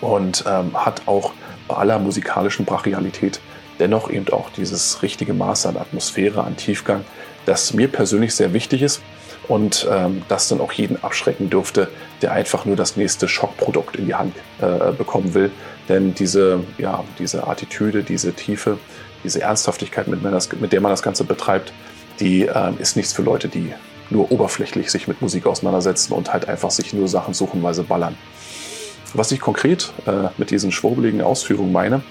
[0.00, 1.32] und ähm, hat auch
[1.68, 3.40] bei aller musikalischen Brachialität
[3.78, 7.04] dennoch eben auch dieses richtige Maß an Atmosphäre, an Tiefgang,
[7.46, 9.00] das mir persönlich sehr wichtig ist
[9.50, 11.88] und ähm, das dann auch jeden abschrecken dürfte,
[12.22, 15.50] der einfach nur das nächste Schockprodukt in die Hand äh, bekommen will.
[15.88, 18.78] Denn diese, ja, diese Attitüde, diese Tiefe,
[19.24, 21.72] diese Ernsthaftigkeit, mit, das, mit der man das Ganze betreibt,
[22.20, 23.72] die äh, ist nichts für Leute, die
[24.08, 27.82] nur oberflächlich sich mit Musik auseinandersetzen und halt einfach sich nur Sachen suchen, weil sie
[27.82, 28.16] ballern.
[29.14, 32.02] Was ich konkret äh, mit diesen schwurbeligen Ausführungen meine,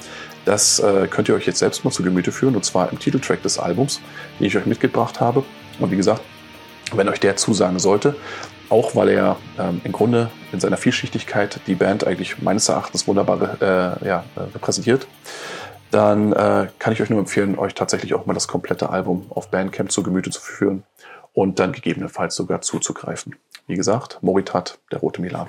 [0.43, 3.41] das äh, könnt ihr euch jetzt selbst mal zu Gemüte führen, und zwar im Titeltrack
[3.43, 4.01] des Albums,
[4.41, 5.45] den ich euch mitgebracht habe.
[5.79, 6.21] Und wie gesagt,
[6.95, 8.15] wenn euch der zusagen sollte,
[8.69, 13.61] auch weil er ähm, im Grunde in seiner Vielschichtigkeit die Band eigentlich meines Erachtens wunderbar
[13.61, 14.23] äh, ja,
[14.53, 15.07] repräsentiert,
[15.91, 19.49] dann äh, kann ich euch nur empfehlen, euch tatsächlich auch mal das komplette Album auf
[19.49, 20.83] Bandcamp zu Gemüte zu führen
[21.33, 23.35] und dann gegebenenfalls sogar zuzugreifen.
[23.67, 25.47] Wie gesagt, Moritat, der rote Milan.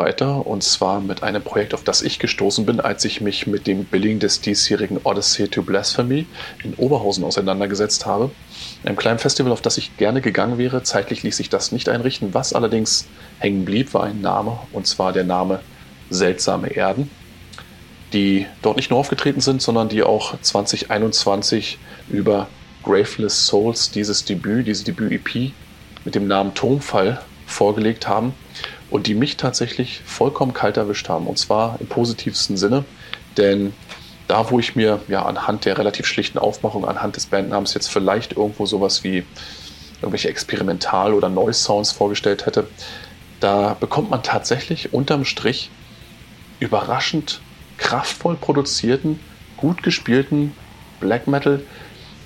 [0.00, 3.66] Weiter und zwar mit einem Projekt, auf das ich gestoßen bin, als ich mich mit
[3.66, 6.26] dem Billing des diesjährigen Odyssey to Blasphemy
[6.64, 8.30] in Oberhausen auseinandergesetzt habe.
[8.82, 10.82] Einem kleinen Festival, auf das ich gerne gegangen wäre.
[10.82, 12.32] Zeitlich ließ sich das nicht einrichten.
[12.32, 13.06] Was allerdings
[13.38, 15.60] hängen blieb, war ein Name und zwar der Name
[16.08, 17.10] Seltsame Erden,
[18.14, 21.78] die dort nicht nur aufgetreten sind, sondern die auch 2021
[22.08, 22.48] über
[22.82, 25.52] Graveless Souls dieses Debüt, diese Debüt-EP
[26.04, 28.32] mit dem Namen Turmfall vorgelegt haben
[28.90, 31.26] und die mich tatsächlich vollkommen kalt erwischt haben.
[31.26, 32.84] Und zwar im positivsten Sinne,
[33.36, 33.72] denn
[34.28, 38.36] da, wo ich mir ja anhand der relativ schlichten Aufmachung, anhand des Bandnamens jetzt vielleicht
[38.36, 39.24] irgendwo sowas wie
[40.00, 42.66] irgendwelche Experimental- oder Noise-Sounds vorgestellt hätte,
[43.40, 45.70] da bekommt man tatsächlich unterm Strich
[46.60, 47.40] überraschend
[47.78, 49.18] kraftvoll produzierten,
[49.56, 50.54] gut gespielten
[51.00, 51.62] Black Metal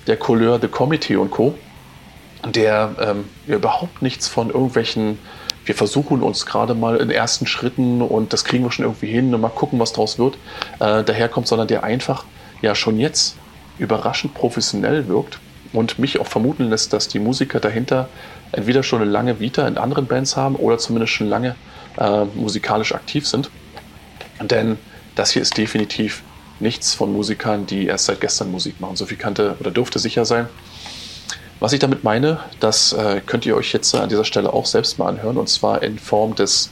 [0.07, 1.57] der Couleur The Committee und Co.,
[2.45, 5.17] der ähm, überhaupt nichts von irgendwelchen
[5.65, 9.33] wir versuchen uns gerade mal in ersten Schritten und das kriegen wir schon irgendwie hin
[9.33, 10.35] und mal gucken, was draus wird,
[10.79, 12.25] äh, daherkommt, sondern der einfach
[12.61, 13.35] ja schon jetzt
[13.77, 15.39] überraschend professionell wirkt
[15.73, 18.09] und mich auch vermuten lässt, dass die Musiker dahinter
[18.51, 21.55] entweder schon eine lange Vita in anderen Bands haben oder zumindest schon lange
[21.97, 23.49] äh, musikalisch aktiv sind.
[24.41, 24.77] Denn
[25.15, 26.23] das hier ist definitiv
[26.59, 28.95] nichts von Musikern, die erst seit gestern Musik machen.
[28.95, 30.47] So viel kannte oder dürfte sicher sein.
[31.59, 34.99] Was ich damit meine, das äh, könnt ihr euch jetzt an dieser Stelle auch selbst
[34.99, 36.69] mal anhören und zwar in Form des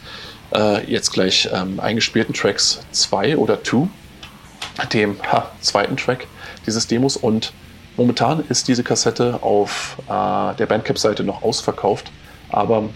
[0.53, 3.87] äh, jetzt gleich ähm, eingespielten Tracks 2 oder 2,
[4.91, 6.27] dem ha, zweiten Track
[6.65, 7.15] dieses Demos.
[7.15, 7.53] Und
[7.95, 12.11] momentan ist diese Kassette auf äh, der Bandcamp-Seite noch ausverkauft,
[12.49, 12.89] aber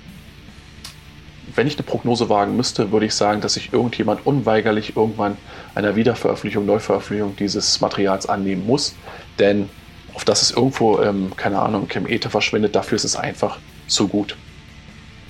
[1.56, 5.38] wenn ich eine Prognose wagen müsste, würde ich sagen, dass sich irgendjemand unweigerlich irgendwann
[5.74, 8.94] einer Wiederveröffentlichung, Neuveröffentlichung dieses Materials annehmen muss,
[9.40, 9.70] denn
[10.18, 14.08] auf das es irgendwo, ähm, keine Ahnung, im Äther verschwindet, dafür ist es einfach zu
[14.08, 14.36] gut.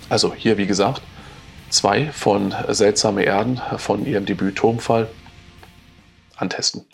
[0.07, 1.01] Also hier, wie gesagt,
[1.69, 5.09] zwei von Seltsame Erden von ihrem Debüt Turmfall
[6.37, 6.85] antesten.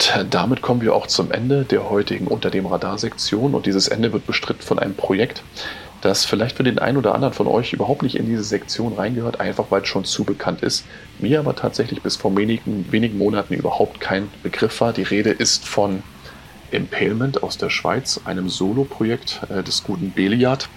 [0.00, 3.54] Und damit kommen wir auch zum Ende der heutigen Unter dem Radar-Sektion.
[3.54, 5.42] Und dieses Ende wird bestritten von einem Projekt,
[6.00, 9.40] das vielleicht für den einen oder anderen von euch überhaupt nicht in diese Sektion reingehört,
[9.40, 10.86] einfach weil es schon zu bekannt ist.
[11.18, 14.94] Mir aber tatsächlich bis vor wenigen, wenigen Monaten überhaupt kein Begriff war.
[14.94, 16.02] Die Rede ist von
[16.70, 20.70] Impalement aus der Schweiz, einem Solo-Projekt äh, des guten Beliard,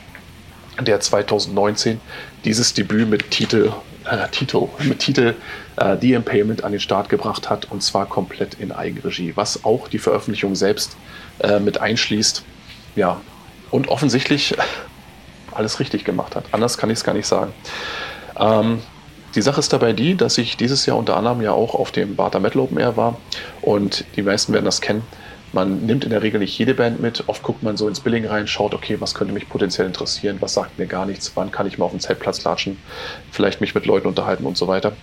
[0.81, 2.01] der 2019
[2.43, 3.71] dieses Debüt mit Titel,
[4.05, 5.35] äh, Titel, mit Titel
[5.77, 9.87] äh, The Impalement an den Start gebracht hat und zwar komplett in Eigenregie, was auch
[9.87, 10.95] die Veröffentlichung selbst
[11.39, 12.43] äh, mit einschließt.
[12.95, 13.21] Ja,
[13.71, 14.55] und offensichtlich
[15.51, 16.45] alles richtig gemacht hat.
[16.51, 17.53] Anders kann ich es gar nicht sagen.
[18.37, 18.81] Ähm,
[19.35, 22.15] die Sache ist dabei die, dass ich dieses Jahr unter anderem ja auch auf dem
[22.15, 23.17] Barter Metal Open Air war
[23.61, 25.01] und die meisten werden das kennen.
[25.53, 27.25] Man nimmt in der Regel nicht jede Band mit.
[27.27, 30.55] Oft guckt man so ins Billing rein, schaut, okay, was könnte mich potenziell interessieren, was
[30.55, 32.79] sagt mir gar nichts, wann kann ich mal auf den Zeltplatz latschen,
[33.31, 34.93] vielleicht mich mit Leuten unterhalten und so weiter.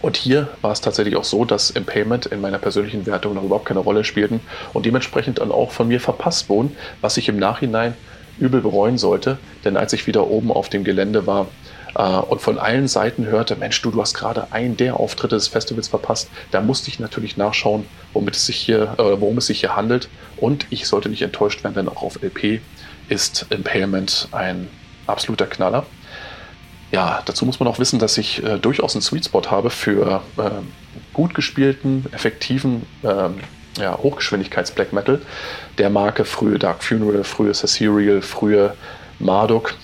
[0.00, 3.66] Und hier war es tatsächlich auch so, dass Impairment in meiner persönlichen Wertung noch überhaupt
[3.66, 4.40] keine Rolle spielten
[4.72, 7.94] und dementsprechend dann auch von mir verpasst wurden, was ich im Nachhinein
[8.38, 9.38] übel bereuen sollte.
[9.66, 11.48] Denn als ich wieder oben auf dem Gelände war
[11.94, 15.88] und von allen Seiten hörte, Mensch, du, du hast gerade einen der Auftritte des Festivals
[15.88, 19.74] verpasst, da musste ich natürlich nachschauen, womit es sich hier, äh, worum es sich hier
[19.74, 20.08] handelt.
[20.36, 22.60] Und ich sollte nicht enttäuscht werden, denn auch auf LP
[23.08, 24.68] ist Impairment ein
[25.06, 25.86] absoluter Knaller.
[26.90, 30.22] Ja, dazu muss man auch wissen, dass ich äh, durchaus einen Sweet Spot habe für
[30.38, 30.50] äh,
[31.12, 33.28] gut gespielten, effektiven äh,
[33.80, 35.20] ja, Hochgeschwindigkeits-Black Metal
[35.76, 38.74] der Marke frühe Dark Funeral, frühe Cecerial, frühe
[39.18, 39.74] Marduk.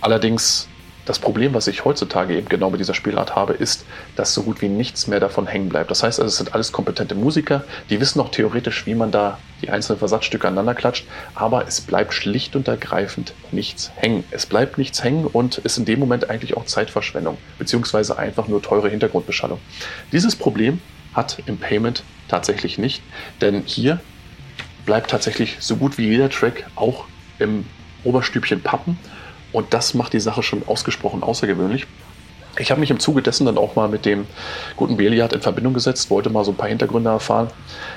[0.00, 0.68] Allerdings
[1.04, 3.84] das Problem, was ich heutzutage eben genau mit dieser Spielart habe, ist,
[4.16, 5.90] dass so gut wie nichts mehr davon hängen bleibt.
[5.90, 9.38] Das heißt also, es sind alles kompetente Musiker, die wissen auch theoretisch, wie man da
[9.62, 14.24] die einzelnen Versatzstücke aneinander klatscht, aber es bleibt schlicht und ergreifend nichts hängen.
[14.30, 18.62] Es bleibt nichts hängen und ist in dem Moment eigentlich auch Zeitverschwendung, beziehungsweise einfach nur
[18.62, 19.60] teure Hintergrundbeschallung.
[20.12, 20.80] Dieses Problem
[21.12, 23.02] hat im Payment tatsächlich nicht,
[23.40, 24.00] denn hier
[24.86, 27.04] bleibt tatsächlich so gut wie jeder Track auch
[27.38, 27.66] im
[28.04, 28.98] Oberstübchen pappen
[29.54, 31.86] und das macht die Sache schon ausgesprochen außergewöhnlich.
[32.58, 34.26] Ich habe mich im Zuge dessen dann auch mal mit dem
[34.76, 37.48] guten Beliard in Verbindung gesetzt, wollte mal so ein paar Hintergründe erfahren.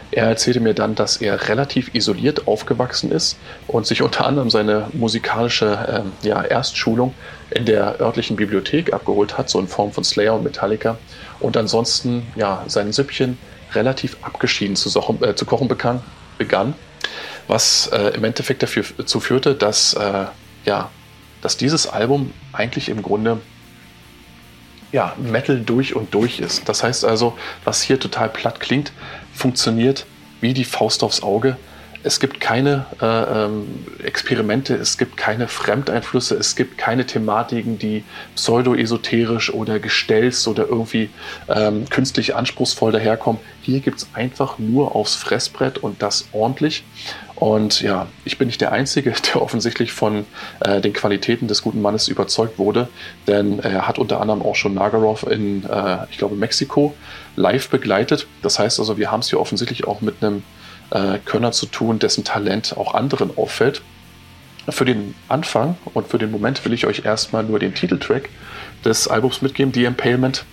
[0.10, 3.38] Er erzählte mir dann, dass er relativ isoliert aufgewachsen ist
[3.68, 7.14] und sich unter anderem seine musikalische äh, ja, Erstschulung
[7.52, 10.98] in der örtlichen Bibliothek abgeholt hat, so in Form von Slayer und Metallica.
[11.40, 13.38] Und ansonsten ja, sein Süppchen
[13.74, 14.90] relativ abgeschieden zu,
[15.22, 16.02] äh, zu kochen begann,
[16.38, 16.74] begann
[17.48, 20.26] was äh, im Endeffekt dazu führte, dass, äh,
[20.66, 20.90] ja,
[21.42, 23.40] dass dieses Album eigentlich im Grunde
[24.92, 26.68] ja, Metal durch und durch ist.
[26.70, 28.92] Das heißt also, was hier total platt klingt,
[29.34, 30.06] funktioniert
[30.42, 31.58] wie die Faust aufs Auge.
[32.04, 33.06] Es gibt keine äh,
[33.46, 38.04] ähm, Experimente, es gibt keine Fremdeinflüsse, es gibt keine Thematiken, die
[38.36, 41.10] pseudo-esoterisch oder gestelzt oder irgendwie
[41.50, 43.42] ähm, künstlich anspruchsvoll daherkommen.
[43.62, 46.86] Hier gibt es einfach nur aufs Fressbrett und das ordentlich.
[47.40, 50.26] Und ja, ich bin nicht der Einzige, der offensichtlich von
[50.60, 52.88] äh, den Qualitäten des guten Mannes überzeugt wurde,
[53.28, 56.96] denn er hat unter anderem auch schon Nagarov in, äh, ich glaube, Mexiko
[57.36, 58.26] live begleitet.
[58.42, 60.42] Das heißt also, wir haben es hier offensichtlich auch mit einem
[60.90, 63.84] äh, Könner zu tun, dessen Talent auch anderen auffällt.
[64.68, 68.30] Für den Anfang und für den Moment will ich euch erstmal nur den Titeltrack
[68.84, 70.44] des Albums mitgeben, The Impalement.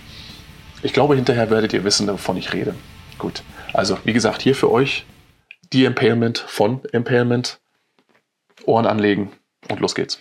[0.83, 2.75] Ich glaube, hinterher werdet ihr wissen, wovon ich rede.
[3.19, 5.07] Gut, also wie gesagt, hier für euch
[5.73, 7.61] die Impalement von Impalement.
[8.67, 9.33] Ohren anlegen
[9.69, 10.21] und los geht's.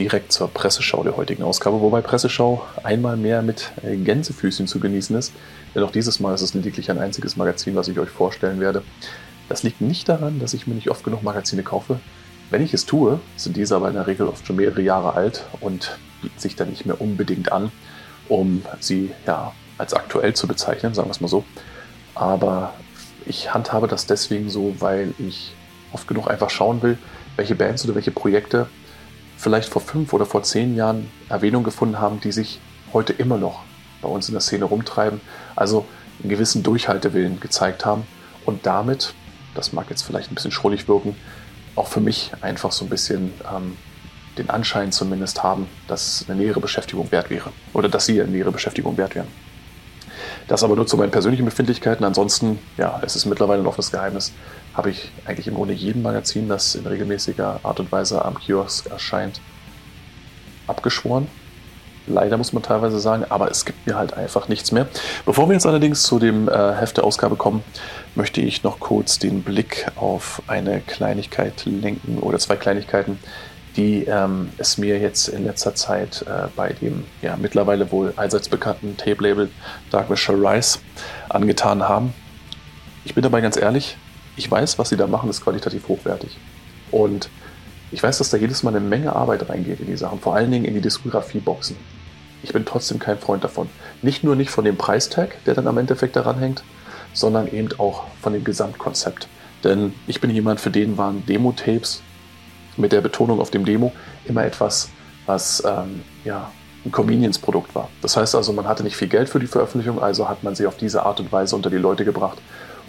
[0.00, 5.14] Direkt zur Presseschau der heutigen Ausgabe, wobei Presseschau einmal mehr mit äh, Gänsefüßchen zu genießen
[5.14, 5.32] ist.
[5.74, 8.82] Denn auch dieses Mal ist es lediglich ein einziges Magazin, was ich euch vorstellen werde.
[9.50, 12.00] Das liegt nicht daran, dass ich mir nicht oft genug Magazine kaufe.
[12.48, 15.44] Wenn ich es tue, sind diese aber in der Regel oft schon mehrere Jahre alt
[15.60, 17.70] und bieten sich dann nicht mehr unbedingt an,
[18.28, 21.44] um sie ja als aktuell zu bezeichnen, sagen wir es mal so.
[22.14, 22.72] Aber
[23.26, 25.52] ich handhabe das deswegen so, weil ich
[25.92, 26.96] oft genug einfach schauen will,
[27.36, 28.66] welche Bands oder welche Projekte
[29.40, 32.60] vielleicht vor fünf oder vor zehn Jahren Erwähnung gefunden haben, die sich
[32.92, 33.62] heute immer noch
[34.02, 35.20] bei uns in der Szene rumtreiben,
[35.56, 35.86] also
[36.20, 38.06] einen gewissen Durchhaltewillen gezeigt haben
[38.44, 39.14] und damit,
[39.54, 41.16] das mag jetzt vielleicht ein bisschen schrullig wirken,
[41.74, 43.76] auch für mich einfach so ein bisschen ähm,
[44.36, 48.52] den Anschein zumindest haben, dass eine nähere Beschäftigung wert wäre oder dass sie eine nähere
[48.52, 49.28] Beschäftigung wert wären.
[50.50, 52.04] Das aber nur zu meinen persönlichen Befindlichkeiten.
[52.04, 54.32] Ansonsten, ja, es ist mittlerweile ein offenes Geheimnis,
[54.74, 58.90] habe ich eigentlich im Grunde jedem Magazin, das in regelmäßiger Art und Weise am Kiosk
[58.90, 59.40] erscheint,
[60.66, 61.28] abgeschworen.
[62.08, 64.88] Leider muss man teilweise sagen, aber es gibt mir halt einfach nichts mehr.
[65.24, 67.62] Bevor wir jetzt allerdings zu dem äh, Heft der Ausgabe kommen,
[68.16, 73.20] möchte ich noch kurz den Blick auf eine Kleinigkeit lenken oder zwei Kleinigkeiten,
[73.76, 78.48] die ähm, es mir jetzt in letzter Zeit äh, bei dem ja, mittlerweile wohl allseits
[78.48, 79.48] bekannten Tape-Label
[80.14, 80.78] Shall Rise
[81.28, 82.12] angetan haben.
[83.04, 83.96] Ich bin dabei ganz ehrlich,
[84.36, 86.36] ich weiß, was sie da machen, ist qualitativ hochwertig.
[86.90, 87.30] Und
[87.92, 90.50] ich weiß, dass da jedes Mal eine Menge Arbeit reingeht in die Sachen, vor allen
[90.50, 91.76] Dingen in die Diskografie-Boxen.
[92.42, 93.68] Ich bin trotzdem kein Freund davon.
[94.02, 96.62] Nicht nur nicht von dem Preistag, der dann am Endeffekt daran hängt,
[97.12, 99.28] sondern eben auch von dem Gesamtkonzept.
[99.62, 102.02] Denn ich bin jemand, für den waren Demo-Tapes
[102.80, 103.92] mit der Betonung auf dem Demo
[104.24, 104.88] immer etwas,
[105.26, 106.50] was ähm, ja,
[106.84, 107.88] ein Convenience-Produkt war.
[108.02, 110.66] Das heißt also, man hatte nicht viel Geld für die Veröffentlichung, also hat man sie
[110.66, 112.38] auf diese Art und Weise unter die Leute gebracht.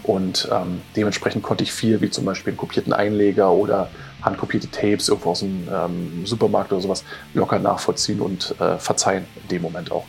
[0.02, 3.88] Und ähm, dementsprechend konnte ich viel, wie zum Beispiel einen kopierten Einleger oder
[4.22, 9.48] handkopierte Tapes irgendwo aus dem ähm, Supermarkt oder sowas, locker nachvollziehen und äh, verzeihen in
[9.48, 10.04] dem Moment auch.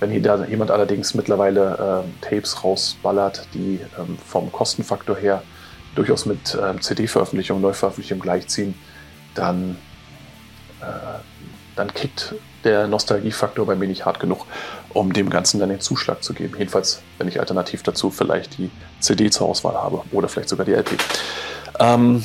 [0.00, 5.42] Wenn hier da jemand allerdings mittlerweile ähm, Tapes rausballert, die ähm, vom Kostenfaktor her
[5.94, 8.74] durchaus mit ähm, CD-Veröffentlichung, Neuveröffentlichung gleichziehen,
[9.36, 9.76] dann,
[10.80, 10.84] äh,
[11.76, 12.34] dann kickt
[12.64, 14.46] der Nostalgiefaktor bei mir nicht hart genug,
[14.90, 16.54] um dem Ganzen dann den Zuschlag zu geben.
[16.58, 18.70] Jedenfalls, wenn ich alternativ dazu vielleicht die
[19.00, 20.98] CD zur Auswahl habe oder vielleicht sogar die LP.
[21.78, 22.24] Ähm,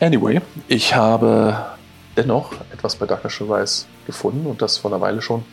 [0.00, 1.76] anyway, ich habe
[2.16, 5.44] dennoch etwas bei Darkness Rise gefunden und das vor einer Weile schon,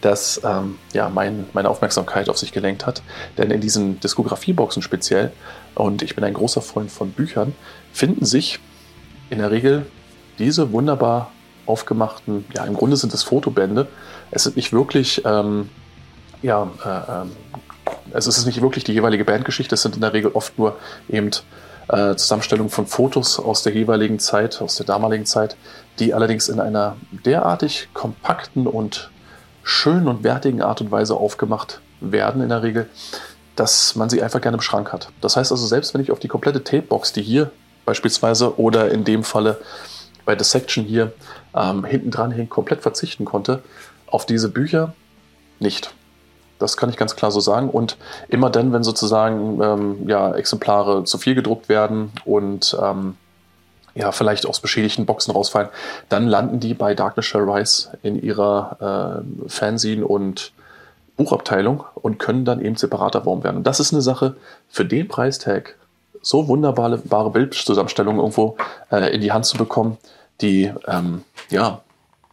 [0.00, 3.02] das ähm, ja, mein, meine Aufmerksamkeit auf sich gelenkt hat.
[3.38, 5.32] Denn in diesen Diskografie-Boxen speziell,
[5.74, 7.54] und ich bin ein großer Freund von Büchern,
[7.92, 8.60] finden sich
[9.30, 9.86] in der Regel
[10.40, 11.30] diese wunderbar
[11.66, 13.86] aufgemachten, ja, im Grunde sind es Fotobände.
[14.30, 15.68] Es sind nicht wirklich, ähm,
[16.42, 17.30] ja, äh, ähm,
[18.12, 20.76] also es ist nicht wirklich die jeweilige Bandgeschichte, es sind in der Regel oft nur
[21.08, 21.30] eben
[21.88, 25.56] äh, Zusammenstellungen von Fotos aus der jeweiligen Zeit, aus der damaligen Zeit,
[25.98, 29.10] die allerdings in einer derartig kompakten und
[29.62, 32.88] schönen und wertigen Art und Weise aufgemacht werden in der Regel,
[33.54, 35.08] dass man sie einfach gerne im Schrank hat.
[35.20, 37.50] Das heißt also, selbst wenn ich auf die komplette Tapebox, die hier
[37.84, 39.60] beispielsweise oder in dem Falle
[40.24, 41.12] bei The Section hier
[41.54, 43.62] ähm, hinten dran hängt, komplett verzichten konnte,
[44.06, 44.94] auf diese Bücher
[45.58, 45.94] nicht.
[46.58, 47.70] Das kann ich ganz klar so sagen.
[47.70, 47.96] Und
[48.28, 53.16] immer dann, wenn sozusagen ähm, ja, Exemplare zu viel gedruckt werden und ähm,
[53.94, 55.68] ja, vielleicht aus beschädigten Boxen rausfallen,
[56.08, 60.52] dann landen die bei Darkness Shall Rise in ihrer äh, Fanzine und
[61.16, 63.56] Buchabteilung und können dann eben separat erworben werden.
[63.58, 64.36] Und das ist eine Sache,
[64.68, 65.76] für den Preistag
[66.22, 68.56] so wunderbare Bildzusammenstellungen irgendwo
[68.90, 69.98] äh, in die Hand zu bekommen,
[70.40, 71.80] die, ähm, ja,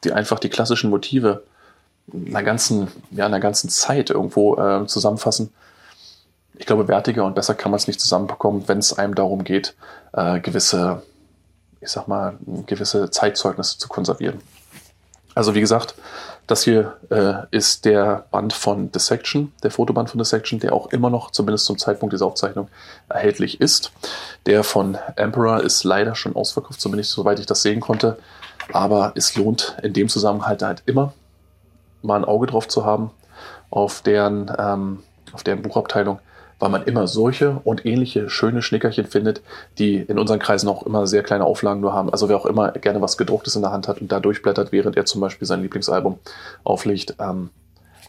[0.03, 1.43] die einfach die klassischen Motive
[2.13, 5.53] einer ganzen, ja, einer ganzen Zeit irgendwo äh, zusammenfassen.
[6.57, 9.75] Ich glaube, wertiger und besser kann man es nicht zusammenbekommen, wenn es einem darum geht,
[10.13, 11.03] äh, gewisse
[11.81, 14.41] ich sag mal, gewisse Zeitzeugnisse zu konservieren.
[15.35, 15.95] Also wie gesagt,
[16.47, 20.73] das hier äh, ist der Band von The Section, der Fotoband von The Section, der
[20.73, 22.69] auch immer noch, zumindest zum Zeitpunkt dieser Aufzeichnung,
[23.09, 23.91] erhältlich ist.
[24.45, 28.17] Der von Emperor ist leider schon ausverkauft, zumindest soweit ich das sehen konnte.
[28.71, 31.13] Aber es lohnt in dem Zusammenhang halt immer,
[32.01, 33.11] mal ein Auge drauf zu haben
[33.69, 36.19] auf deren, ähm, auf deren Buchabteilung
[36.59, 39.41] weil man immer solche und ähnliche schöne Schnickerchen findet,
[39.77, 42.09] die in unseren Kreisen auch immer sehr kleine Auflagen nur haben.
[42.09, 44.97] Also wer auch immer gerne was gedrucktes in der Hand hat und da durchblättert, während
[44.97, 46.19] er zum Beispiel sein Lieblingsalbum
[46.63, 47.49] auflegt, ähm,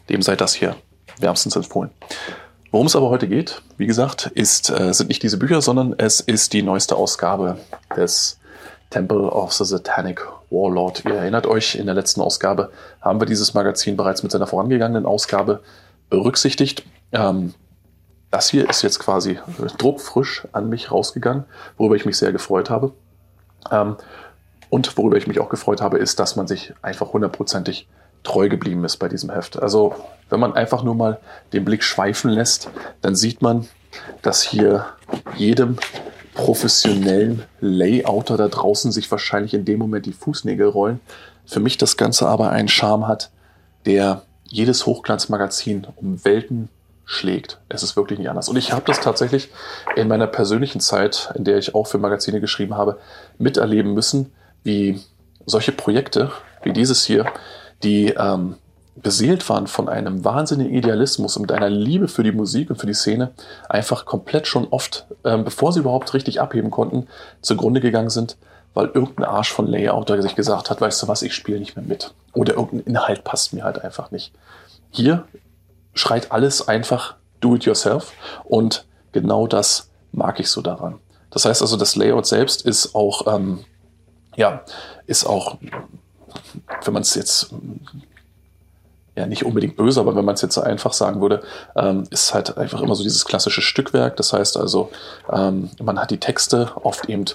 [0.09, 0.75] dem sei das hier
[1.19, 1.91] wärmstens empfohlen.
[2.71, 6.19] Worum es aber heute geht, wie gesagt, ist, äh, sind nicht diese Bücher, sondern es
[6.19, 7.57] ist die neueste Ausgabe
[7.95, 8.39] des
[8.91, 11.03] Temple of the Satanic Warlord.
[11.05, 12.71] Ihr erinnert euch, in der letzten Ausgabe
[13.01, 15.61] haben wir dieses Magazin bereits mit seiner vorangegangenen Ausgabe
[16.09, 16.83] berücksichtigt.
[17.11, 17.53] Ähm,
[18.31, 19.39] das hier ist jetzt quasi
[19.77, 21.45] druckfrisch an mich rausgegangen,
[21.77, 22.93] worüber ich mich sehr gefreut habe.
[23.71, 23.97] Ähm,
[24.71, 27.87] Und worüber ich mich auch gefreut habe, ist, dass man sich einfach hundertprozentig
[28.21, 29.59] treu geblieben ist bei diesem Heft.
[29.59, 29.95] Also
[30.29, 31.19] wenn man einfach nur mal
[31.53, 32.69] den Blick schweifen lässt,
[33.01, 33.67] dann sieht man,
[34.21, 34.85] dass hier
[35.35, 35.77] jedem
[36.35, 40.99] professionellen Layouter da draußen sich wahrscheinlich in dem Moment die Fußnägel rollen.
[41.47, 43.31] Für mich das Ganze aber einen Charme hat,
[43.87, 46.69] der jedes Hochglanzmagazin um Welten
[47.11, 47.57] schlägt.
[47.69, 48.49] Es ist wirklich nicht anders.
[48.49, 49.49] Und ich habe das tatsächlich
[49.95, 52.99] in meiner persönlichen Zeit, in der ich auch für Magazine geschrieben habe,
[53.39, 54.31] miterleben müssen,
[54.63, 55.01] wie
[55.47, 56.31] solche Projekte
[56.61, 57.25] wie dieses hier,
[57.81, 58.57] die ähm,
[58.95, 62.93] beseelt waren von einem wahnsinnigen Idealismus und einer Liebe für die Musik und für die
[62.93, 63.31] Szene,
[63.67, 67.07] einfach komplett schon oft, ähm, bevor sie überhaupt richtig abheben konnten,
[67.41, 68.37] zugrunde gegangen sind,
[68.75, 71.85] weil irgendein Arsch von Layouter sich gesagt hat, weißt du was, ich spiele nicht mehr
[71.85, 72.13] mit.
[72.33, 74.31] Oder irgendein Inhalt passt mir halt einfach nicht.
[74.91, 75.23] Hier
[75.93, 78.13] schreit alles einfach do it yourself
[78.45, 80.99] und genau das mag ich so daran.
[81.31, 83.59] Das heißt also, das Layout selbst ist auch, ähm,
[84.35, 84.63] ja,
[85.05, 85.57] ist auch,
[86.83, 87.53] wenn man es jetzt
[89.15, 91.43] ja nicht unbedingt böse, aber wenn man es jetzt so einfach sagen würde,
[91.75, 94.15] ähm, ist halt einfach immer so dieses klassische Stückwerk.
[94.17, 94.89] Das heißt also,
[95.31, 97.25] ähm, man hat die Texte oft eben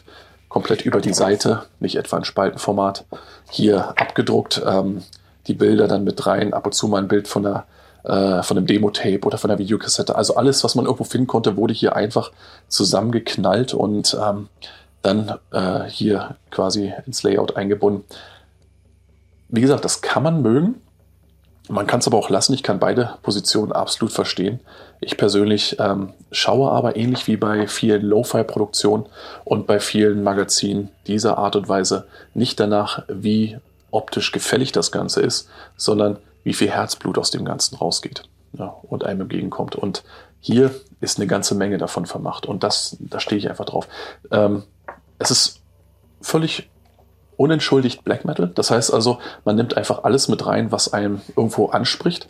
[0.49, 3.05] komplett über die Seite, nicht etwa in Spaltenformat,
[3.51, 4.63] hier abgedruckt.
[4.67, 5.03] Ähm,
[5.47, 7.67] die Bilder dann mit rein, ab und zu mal ein Bild von der
[8.05, 10.15] äh, von einem Demo-Tape oder von einer Videokassette.
[10.15, 12.33] Also alles, was man irgendwo finden konnte, wurde hier einfach
[12.69, 14.49] zusammengeknallt und ähm,
[15.03, 18.05] dann äh, hier quasi ins Layout eingebunden.
[19.49, 20.77] Wie gesagt, das kann man mögen.
[21.69, 22.53] Man kann es aber auch lassen.
[22.53, 24.61] Ich kann beide Positionen absolut verstehen.
[25.01, 29.07] Ich persönlich ähm, schaue aber ähnlich wie bei vielen Lo-Fi-Produktionen
[29.45, 33.57] und bei vielen Magazinen dieser Art und Weise nicht danach, wie
[33.91, 39.05] optisch gefällig das Ganze ist, sondern wie viel Herzblut aus dem Ganzen rausgeht ja, und
[39.05, 39.75] einem entgegenkommt.
[39.75, 40.05] Und
[40.41, 40.71] hier
[41.01, 43.89] ist eine ganze Menge davon vermacht und das, da stehe ich einfach drauf.
[44.31, 44.63] Ähm,
[45.19, 45.61] es ist
[46.21, 46.71] völlig
[47.37, 48.53] unentschuldigt Black Metal.
[48.55, 52.29] Das heißt also, man nimmt einfach alles mit rein, was einem irgendwo anspricht.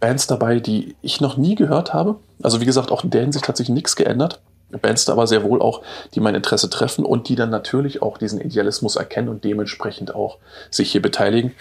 [0.00, 2.16] Bands dabei, die ich noch nie gehört habe.
[2.42, 4.40] Also wie gesagt, auch in der Hinsicht hat sich nichts geändert.
[4.70, 5.82] Bands da aber sehr wohl auch,
[6.14, 10.36] die mein Interesse treffen und die dann natürlich auch diesen Idealismus erkennen und dementsprechend auch
[10.70, 11.54] sich hier beteiligen.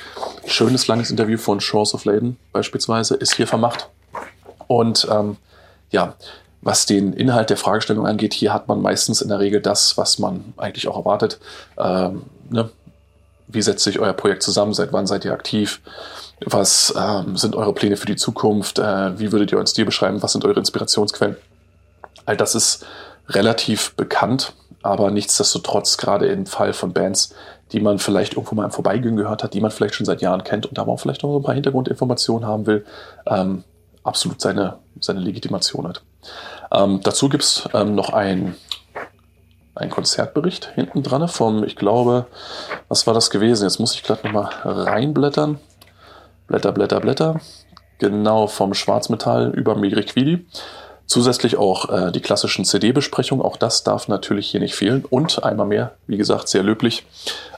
[0.46, 3.90] Schönes langes Interview von Shores of Leyden beispielsweise ist hier vermacht.
[4.68, 5.38] Und ähm,
[5.90, 6.16] ja,
[6.62, 10.20] was den Inhalt der Fragestellung angeht, hier hat man meistens in der Regel das, was
[10.20, 11.40] man eigentlich auch erwartet.
[11.78, 12.70] Ähm, ne?
[13.48, 14.74] Wie setzt sich euer Projekt zusammen?
[14.74, 15.80] Seit wann seid ihr aktiv?
[16.42, 18.80] Was ähm, sind eure Pläne für die Zukunft?
[18.80, 20.22] Äh, wie würdet ihr euren Stil beschreiben?
[20.22, 21.38] Was sind eure Inspirationsquellen?
[22.26, 22.86] All das ist
[23.30, 24.54] relativ bekannt,
[24.84, 27.34] aber nichtsdestotrotz, gerade im Fall von Bands,
[27.72, 30.44] die man vielleicht irgendwo mal im Vorbeigehen gehört hat, die man vielleicht schon seit Jahren
[30.44, 32.86] kennt und aber auch vielleicht noch so ein paar Hintergrundinformationen haben will,
[33.26, 33.64] ähm,
[34.04, 36.02] absolut seine, seine Legitimation hat.
[36.72, 38.56] Ähm, dazu gibt es ähm, noch ein,
[39.76, 42.26] ein Konzertbericht hinten dran vom, ich glaube,
[42.88, 43.64] was war das gewesen?
[43.64, 45.60] Jetzt muss ich gerade nochmal reinblättern.
[46.48, 47.42] Blätter, Blätter, Blätter.
[48.00, 50.46] Genau vom Schwarzmetall über Miriquidi.
[51.08, 55.06] Zusätzlich auch äh, die klassischen CD-Besprechungen, auch das darf natürlich hier nicht fehlen.
[55.10, 57.06] Und einmal mehr, wie gesagt, sehr löblich,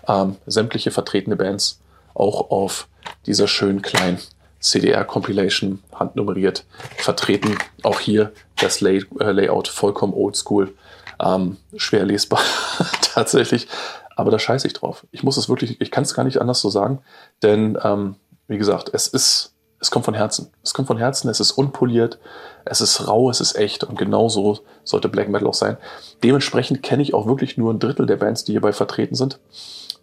[0.07, 1.79] ähm, sämtliche vertretene Bands
[2.13, 2.87] auch auf
[3.25, 4.19] dieser schönen kleinen
[4.59, 6.65] CDR-Compilation handnummeriert
[6.97, 7.57] vertreten.
[7.83, 8.31] Auch hier
[8.61, 10.75] das Lay äh, Layout vollkommen oldschool,
[11.19, 12.41] ähm, schwer lesbar
[13.01, 13.67] tatsächlich.
[14.15, 15.07] Aber da scheiße ich drauf.
[15.11, 16.99] Ich muss es wirklich, ich kann es gar nicht anders so sagen,
[17.41, 18.15] denn ähm,
[18.47, 20.51] wie gesagt, es ist, es kommt von Herzen.
[20.63, 22.19] Es kommt von Herzen, es ist unpoliert,
[22.65, 25.77] es ist rau, es ist echt und genau so sollte Black Metal auch sein.
[26.23, 29.39] Dementsprechend kenne ich auch wirklich nur ein Drittel der Bands, die hierbei vertreten sind.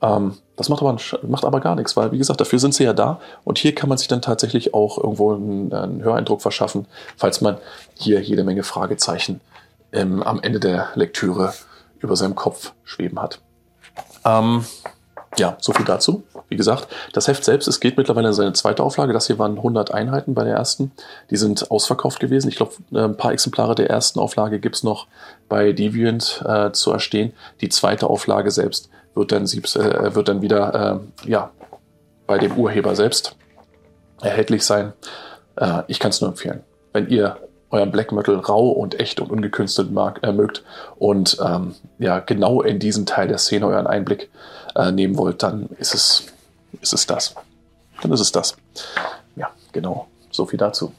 [0.03, 0.97] Ähm, das macht aber,
[1.27, 3.21] macht aber gar nichts, weil, wie gesagt, dafür sind sie ja da.
[3.45, 7.59] Und hier kann man sich dann tatsächlich auch irgendwo einen, einen Höreindruck verschaffen, falls man
[7.95, 9.41] hier jede Menge Fragezeichen
[9.93, 11.53] ähm, am Ende der Lektüre
[11.99, 13.41] über seinem Kopf schweben hat.
[14.25, 14.65] Ähm,
[15.39, 16.25] ja, so viel dazu.
[16.49, 19.13] Wie gesagt, das Heft selbst, es geht mittlerweile in seine zweite Auflage.
[19.13, 20.93] Das hier waren 100 Einheiten bei der ersten.
[21.31, 22.49] Die sind ausverkauft gewesen.
[22.49, 25.07] Ich glaube, äh, ein paar Exemplare der ersten Auflage gibt's noch
[25.49, 27.33] bei Deviant äh, zu erstehen.
[27.61, 31.51] Die zweite Auflage selbst wird dann, äh, wird dann wieder äh, ja,
[32.27, 33.37] bei dem Urheber selbst
[34.21, 34.93] erhältlich sein.
[35.57, 36.63] Äh, ich kann es nur empfehlen.
[36.93, 37.39] Wenn ihr
[37.71, 40.63] euren Black Metal rau und echt und ungekünstelt mag, äh, mögt
[40.99, 44.31] und ähm, ja genau in diesen Teil der Szene euren Einblick
[44.93, 46.27] nehmen wollt, dann ist es,
[46.81, 47.35] ist es das.
[48.03, 48.57] Dann ist es das.
[49.37, 50.09] Ja, genau.
[50.31, 50.93] So viel dazu.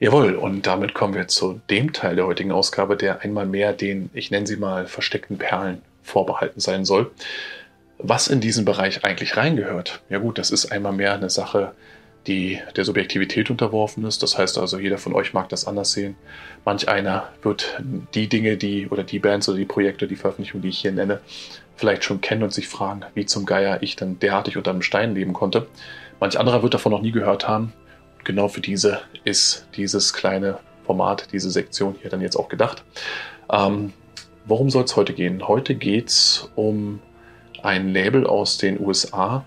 [0.00, 4.10] Jawohl, und damit kommen wir zu dem Teil der heutigen Ausgabe, der einmal mehr den,
[4.12, 7.10] ich nenne sie mal, versteckten Perlen vorbehalten sein soll.
[7.98, 11.72] Was in diesen Bereich eigentlich reingehört, ja gut, das ist einmal mehr eine Sache,
[12.28, 14.22] die der Subjektivität unterworfen ist.
[14.22, 16.14] Das heißt also, jeder von euch mag das anders sehen.
[16.64, 17.82] Manch einer wird
[18.14, 21.20] die Dinge, die oder die Bands oder die Projekte, die Veröffentlichungen, die ich hier nenne,
[21.78, 25.14] vielleicht schon kennen und sich fragen, wie zum Geier ich dann derartig unter einem Stein
[25.14, 25.68] leben konnte.
[26.20, 27.72] Manch anderer wird davon noch nie gehört haben.
[28.24, 32.82] genau für diese ist dieses kleine Format, diese Sektion hier dann jetzt auch gedacht.
[33.50, 33.92] Ähm,
[34.44, 35.46] worum soll es heute gehen?
[35.46, 37.00] Heute geht es um
[37.62, 39.44] ein Label aus den USA,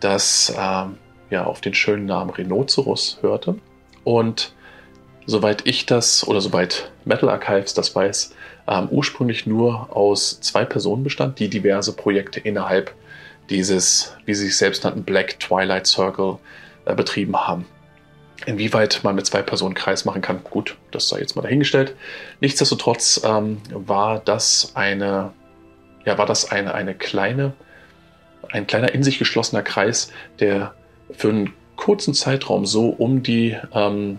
[0.00, 0.96] das ähm,
[1.30, 3.56] ja auf den schönen Namen Rhinoceros hörte.
[4.04, 4.54] Und
[5.26, 8.34] soweit ich das oder soweit Metal Archives das weiß,
[8.66, 12.94] ähm, ursprünglich nur aus zwei Personen bestand, die diverse Projekte innerhalb
[13.50, 16.38] dieses, wie sie sich selbst nannten, Black Twilight Circle
[16.86, 17.66] äh, betrieben haben.
[18.46, 21.94] Inwieweit man mit zwei Personen Kreis machen kann, gut, das sei jetzt mal dahingestellt.
[22.40, 25.32] Nichtsdestotrotz ähm, war das eine,
[26.04, 27.52] ja, war das eine, eine kleine,
[28.50, 30.10] ein kleiner in sich geschlossener Kreis,
[30.40, 30.74] der
[31.10, 34.18] für einen kurzen Zeitraum so um die ähm,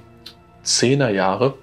[0.63, 1.55] 10er Jahre,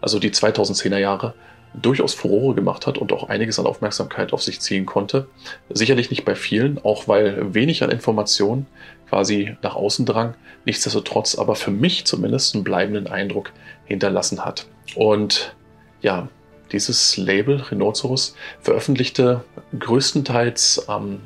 [0.00, 1.34] also die 2010er Jahre,
[1.74, 5.28] durchaus Furore gemacht hat und auch einiges an Aufmerksamkeit auf sich ziehen konnte.
[5.70, 8.66] Sicherlich nicht bei vielen, auch weil wenig an Informationen
[9.08, 13.52] quasi nach außen drang, nichtsdestotrotz aber für mich zumindest einen bleibenden Eindruck
[13.86, 14.66] hinterlassen hat.
[14.94, 15.54] Und
[16.02, 16.28] ja,
[16.72, 19.44] dieses Label Rhinoceros veröffentlichte
[19.78, 21.20] größtenteils ähm,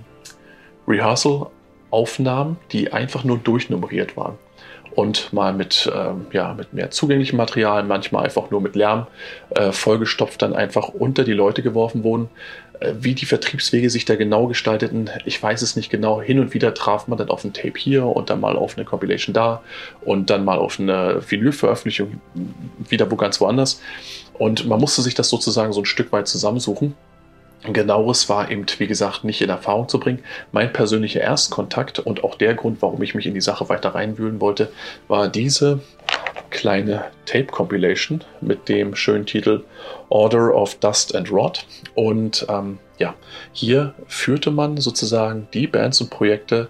[0.87, 4.39] Rehearsal-Aufnahmen, die einfach nur durchnummeriert waren
[4.95, 9.07] und mal mit, ähm, ja, mit mehr zugänglichem Material, manchmal einfach nur mit Lärm
[9.51, 12.29] äh, vollgestopft dann einfach unter die Leute geworfen wurden.
[12.83, 16.21] Äh, wie die Vertriebswege sich da genau gestalteten, ich weiß es nicht genau.
[16.21, 18.85] Hin und wieder traf man dann auf ein Tape hier und dann mal auf eine
[18.85, 19.63] Compilation da
[20.03, 22.21] und dann mal auf eine Vinylveröffentlichung
[22.89, 23.81] wieder wo ganz woanders.
[24.35, 26.95] Und man musste sich das sozusagen so ein Stück weit zusammensuchen.
[27.65, 30.25] Genaueres war eben, wie gesagt, nicht in Erfahrung zu bringen.
[30.51, 34.41] Mein persönlicher Erstkontakt und auch der Grund, warum ich mich in die Sache weiter reinwühlen
[34.41, 34.73] wollte,
[35.07, 35.81] war diese
[36.51, 39.65] kleine Tape-Compilation mit dem schönen Titel
[40.09, 41.65] Order of Dust and Rot.
[41.95, 43.15] Und ähm, ja,
[43.53, 46.69] hier führte man sozusagen die Bands und Projekte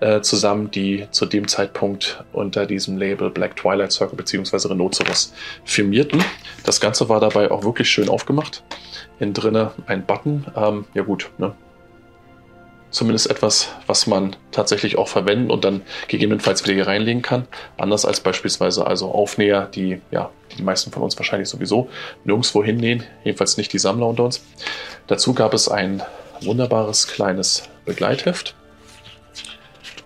[0.00, 4.68] äh, zusammen, die zu dem Zeitpunkt unter diesem Label Black Twilight Circle bzw.
[4.68, 5.32] Rhinoceros
[5.64, 6.22] firmierten.
[6.64, 8.62] Das Ganze war dabei auch wirklich schön aufgemacht
[9.18, 10.46] innen drinne ein Button.
[10.56, 11.54] Ähm, ja gut, ne?
[12.90, 17.46] Zumindest etwas, was man tatsächlich auch verwenden und dann gegebenenfalls wieder hier reinlegen kann.
[17.76, 21.90] Anders als beispielsweise also Aufnäher, die ja die meisten von uns wahrscheinlich sowieso
[22.24, 24.42] nirgendwo hinnähen, jedenfalls nicht die Sammler unter uns.
[25.06, 26.02] Dazu gab es ein
[26.40, 28.54] wunderbares kleines Begleitheft,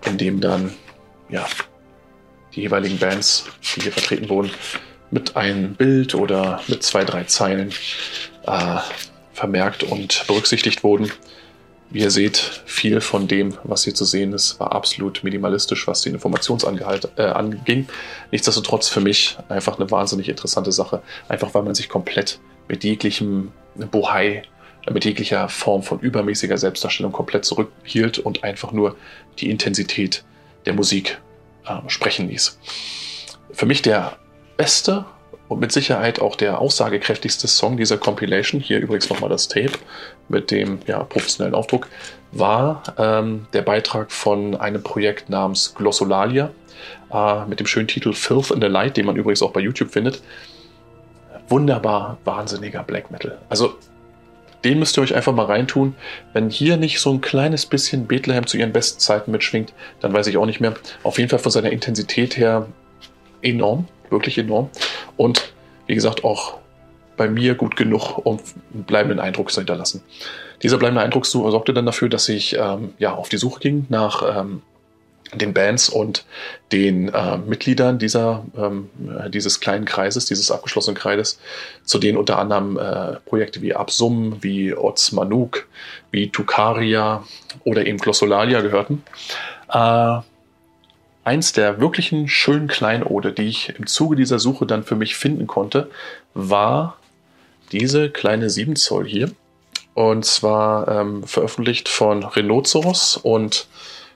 [0.05, 0.73] in dem dann
[1.29, 1.45] ja
[2.55, 3.45] die jeweiligen Bands,
[3.75, 4.51] die hier vertreten wurden,
[5.11, 7.71] mit einem Bild oder mit zwei, drei Zeilen
[8.45, 8.77] äh,
[9.33, 11.11] vermerkt und berücksichtigt wurden.
[11.89, 16.01] Wie ihr seht, viel von dem, was hier zu sehen ist, war absolut minimalistisch, was
[16.01, 17.87] den Informationsangehalt äh, anging.
[18.31, 23.51] Nichtsdestotrotz für mich einfach eine wahnsinnig interessante Sache, einfach weil man sich komplett mit jeglichem
[23.75, 24.43] Bohai,
[24.91, 28.95] mit jeglicher Form von übermäßiger Selbstdarstellung komplett zurückhielt und einfach nur
[29.39, 30.23] die Intensität
[30.65, 31.19] der Musik
[31.65, 32.59] äh, sprechen ließ.
[33.51, 34.17] Für mich der
[34.57, 35.05] beste
[35.47, 39.73] und mit Sicherheit auch der aussagekräftigste Song dieser Compilation, hier übrigens nochmal das Tape
[40.27, 41.87] mit dem ja, professionellen Aufdruck,
[42.31, 46.49] war ähm, der Beitrag von einem Projekt namens Glossolalia
[47.11, 49.91] äh, mit dem schönen Titel Filth in the Light, den man übrigens auch bei YouTube
[49.91, 50.21] findet.
[51.49, 53.37] Wunderbar wahnsinniger Black Metal.
[53.49, 53.75] Also
[54.63, 55.95] den müsst ihr euch einfach mal reintun.
[56.33, 60.27] Wenn hier nicht so ein kleines bisschen Bethlehem zu ihren besten Zeiten mitschwingt, dann weiß
[60.27, 60.73] ich auch nicht mehr.
[61.03, 62.67] Auf jeden Fall von seiner Intensität her
[63.41, 64.69] enorm wirklich enorm.
[65.17, 65.53] Und
[65.87, 66.59] wie gesagt, auch
[67.17, 68.39] bei mir gut genug, um
[68.73, 70.01] einen bleibenden Eindruck zu hinterlassen.
[70.61, 74.39] Dieser bleibende Eindruck sorgte dann dafür, dass ich ähm, ja, auf die Suche ging nach
[74.39, 74.61] ähm,
[75.39, 76.25] den Bands und
[76.71, 78.89] den äh, Mitgliedern dieser, ähm,
[79.29, 81.39] dieses kleinen Kreises, dieses abgeschlossenen Kreises,
[81.83, 85.67] zu denen unter anderem äh, Projekte wie Absum, wie Oz Manuk,
[86.11, 87.23] wie Tukaria
[87.63, 89.03] oder eben Glossolalia gehörten.
[89.71, 90.19] Äh,
[91.23, 95.47] eins der wirklichen schönen Kleinode, die ich im Zuge dieser Suche dann für mich finden
[95.47, 95.89] konnte,
[96.33, 96.97] war
[97.71, 99.31] diese kleine 7 Zoll hier.
[99.93, 103.67] Und zwar ähm, veröffentlicht von Rhinoceros und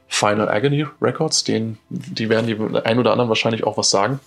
[0.08, 1.44] Final Agony Records.
[1.44, 2.56] Den, die werden die
[2.86, 4.20] ein oder anderen wahrscheinlich auch was sagen.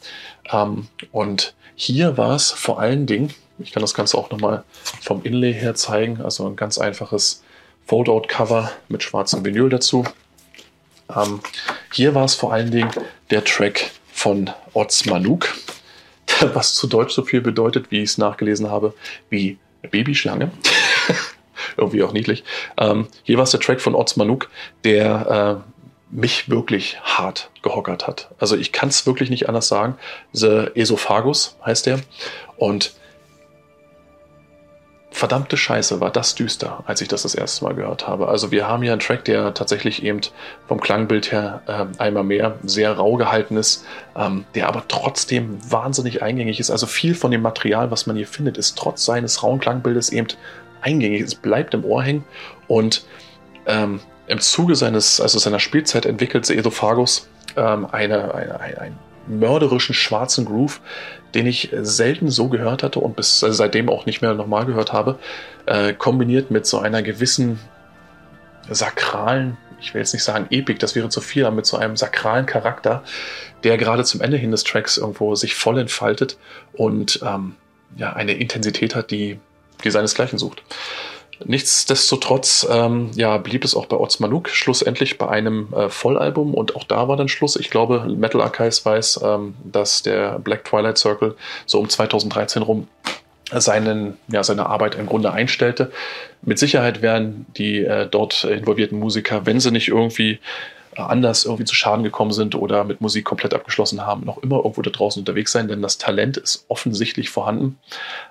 [0.52, 4.64] Ähm, und hier war es vor allen Dingen, ich kann das Ganze auch nochmal
[5.00, 7.42] vom Inlay her zeigen, also ein ganz einfaches
[7.86, 10.04] Foldout-Cover mit schwarzem Vinyl dazu.
[11.14, 11.40] Ähm,
[11.92, 12.90] hier war es vor allen Dingen
[13.30, 15.48] der Track von Oz Manuk,
[16.52, 18.94] was zu Deutsch so viel bedeutet, wie ich es nachgelesen habe,
[19.28, 19.58] wie
[19.90, 20.50] Babyschlange.
[21.76, 22.44] Irgendwie auch niedlich.
[22.78, 24.50] Ähm, hier war es der Track von Oz Manuk,
[24.84, 25.69] der äh,
[26.10, 28.30] mich wirklich hart gehockert hat.
[28.38, 29.96] Also ich kann es wirklich nicht anders sagen.
[30.32, 32.00] The Esophagus heißt der.
[32.56, 32.92] Und
[35.12, 38.28] verdammte Scheiße, war das düster, als ich das das erste Mal gehört habe.
[38.28, 40.20] Also wir haben hier einen Track, der tatsächlich eben
[40.68, 43.84] vom Klangbild her äh, einmal mehr sehr rau gehalten ist,
[44.16, 46.70] ähm, der aber trotzdem wahnsinnig eingängig ist.
[46.70, 50.28] Also viel von dem Material, was man hier findet, ist trotz seines rauen Klangbildes eben
[50.80, 51.22] eingängig.
[51.22, 52.24] Es bleibt im Ohr hängen
[52.68, 53.04] und
[53.66, 54.00] ähm,
[54.30, 60.44] im Zuge seines, also seiner Spielzeit entwickelt Edophagus ähm, eine, eine, eine, einen mörderischen schwarzen
[60.44, 60.80] Groove,
[61.34, 64.92] den ich selten so gehört hatte und bis also seitdem auch nicht mehr nochmal gehört
[64.92, 65.18] habe,
[65.66, 67.58] äh, kombiniert mit so einer gewissen
[68.68, 71.96] sakralen, ich will jetzt nicht sagen Epik, das wäre zu viel, aber mit so einem
[71.96, 73.02] sakralen Charakter,
[73.64, 76.38] der gerade zum Ende hin des Tracks irgendwo sich voll entfaltet
[76.72, 77.56] und ähm,
[77.96, 79.40] ja, eine Intensität hat, die,
[79.82, 80.62] die seinesgleichen sucht.
[81.44, 86.76] Nichtsdestotrotz ähm, ja, blieb es auch bei Oz Manuk schlussendlich bei einem äh, Vollalbum und
[86.76, 87.56] auch da war dann Schluss.
[87.56, 91.36] Ich glaube, Metal Archives weiß, ähm, dass der Black Twilight Circle
[91.66, 92.88] so um 2013 rum
[93.52, 95.90] seinen, ja, seine Arbeit im Grunde einstellte.
[96.42, 100.38] Mit Sicherheit werden die äh, dort involvierten Musiker, wenn sie nicht irgendwie
[100.94, 104.56] äh, anders irgendwie zu Schaden gekommen sind oder mit Musik komplett abgeschlossen haben, noch immer
[104.56, 107.78] irgendwo da draußen unterwegs sein, denn das Talent ist offensichtlich vorhanden.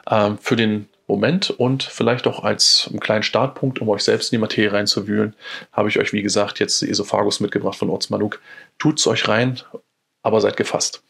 [0.10, 4.38] Ähm, für den Moment und vielleicht auch als einen kleinen Startpunkt, um euch selbst in
[4.38, 5.36] die Materie reinzuwühlen,
[5.74, 8.40] habe ich euch, wie gesagt, jetzt Esophagus mitgebracht von Ortsmanuk.
[8.78, 9.60] Tut's euch rein,
[10.24, 11.04] aber seid gefasst.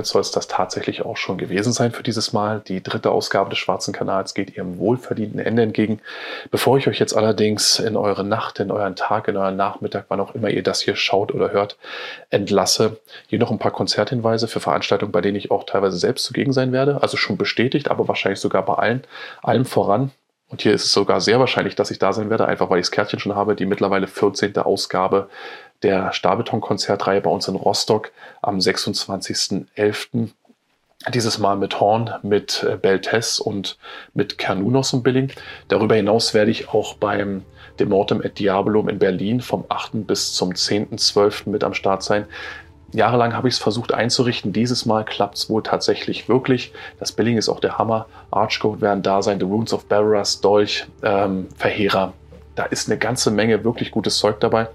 [0.00, 2.62] Damit soll es das tatsächlich auch schon gewesen sein für dieses Mal.
[2.66, 6.00] Die dritte Ausgabe des Schwarzen Kanals geht ihrem wohlverdienten Ende entgegen.
[6.50, 10.20] Bevor ich euch jetzt allerdings in eure Nacht, in euren Tag, in euren Nachmittag, wann
[10.20, 11.76] auch immer ihr das hier schaut oder hört,
[12.30, 12.96] entlasse,
[13.26, 16.72] hier noch ein paar Konzerthinweise für Veranstaltungen, bei denen ich auch teilweise selbst zugegen sein
[16.72, 17.02] werde.
[17.02, 19.04] Also schon bestätigt, aber wahrscheinlich sogar bei allen.
[19.42, 20.12] Allem voran
[20.50, 22.86] und hier ist es sogar sehr wahrscheinlich, dass ich da sein werde, einfach weil ich
[22.86, 24.56] das Kärtchen schon habe, die mittlerweile 14.
[24.56, 25.28] Ausgabe
[25.82, 28.12] der Stahlbeton-Konzertreihe bei uns in Rostock
[28.42, 30.30] am 26.11.
[31.14, 33.78] Dieses Mal mit Horn, mit äh, Beltes und
[34.12, 35.32] mit Kernunos und Billing.
[35.68, 37.42] Darüber hinaus werde ich auch beim
[37.78, 40.06] Demortem et Diabolum in Berlin vom 8.
[40.06, 41.48] bis zum 10.12.
[41.48, 42.26] mit am Start sein.
[42.92, 44.52] Jahrelang habe ich es versucht einzurichten.
[44.52, 46.72] Dieses Mal klappt es wohl tatsächlich wirklich.
[46.98, 48.06] Das Billing ist auch der Hammer.
[48.30, 52.12] Archcode werden da sein, The Runes of Barbaras, Dolch, ähm, Verheerer,
[52.60, 54.68] da ist eine ganze Menge wirklich gutes Zeug dabei.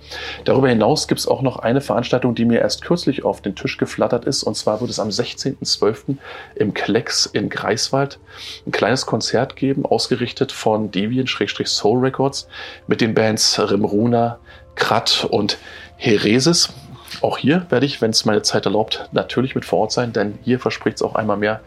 [0.44, 3.78] Darüber hinaus gibt es auch noch eine Veranstaltung, die mir erst kürzlich auf den Tisch
[3.78, 4.42] geflattert ist.
[4.42, 6.18] Und zwar wird es am 16.12.
[6.56, 8.18] im Klecks in Greifswald
[8.66, 12.48] ein kleines Konzert geben, ausgerichtet von Deviant-Soul Records
[12.88, 14.40] mit den Bands Rimruna,
[14.74, 15.60] Krat und
[15.98, 16.74] Heresis.
[17.22, 20.40] Auch hier werde ich, wenn es meine Zeit erlaubt, natürlich mit vor Ort sein, denn
[20.42, 21.62] hier verspricht es auch einmal mehr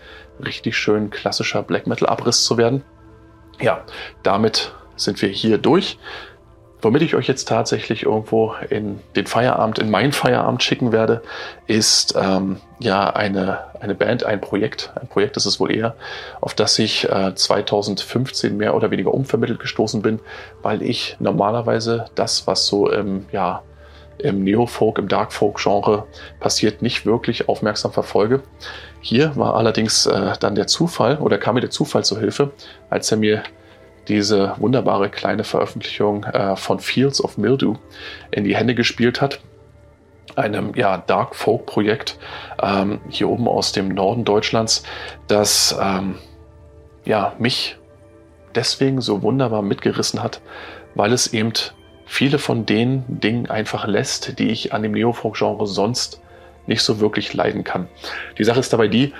[0.44, 2.82] richtig schön klassischer Black Metal Abriss zu werden.
[3.60, 3.84] Ja,
[4.24, 5.98] damit sind wir hier durch.
[6.80, 11.22] Womit ich euch jetzt tatsächlich irgendwo in den Feierabend, in meinen Feierabend schicken werde,
[11.66, 15.96] ist ähm, ja eine, eine Band, ein Projekt, ein Projekt ist es wohl eher,
[16.40, 20.20] auf das ich äh, 2015 mehr oder weniger unvermittelt gestoßen bin,
[20.62, 23.62] weil ich normalerweise das, was so im, ja,
[24.18, 26.06] im Neofolk, im Darkfolk-Genre
[26.38, 28.42] passiert, nicht wirklich aufmerksam verfolge.
[29.00, 32.52] Hier war allerdings äh, dann der Zufall oder kam mir der Zufall zur Hilfe,
[32.90, 33.42] als er mir
[34.08, 37.76] diese wunderbare kleine Veröffentlichung äh, von Fields of Mildew
[38.30, 39.40] in die Hände gespielt hat.
[40.36, 42.18] Einem ja, Dark Folk Projekt
[42.62, 44.82] ähm, hier oben aus dem Norden Deutschlands,
[45.26, 46.16] das ähm,
[47.04, 47.76] ja, mich
[48.54, 50.40] deswegen so wunderbar mitgerissen hat,
[50.94, 51.52] weil es eben
[52.06, 56.20] viele von den Dingen einfach lässt, die ich an dem Neofolk-Genre sonst
[56.66, 57.88] nicht so wirklich leiden kann.
[58.38, 59.12] Die Sache ist dabei die,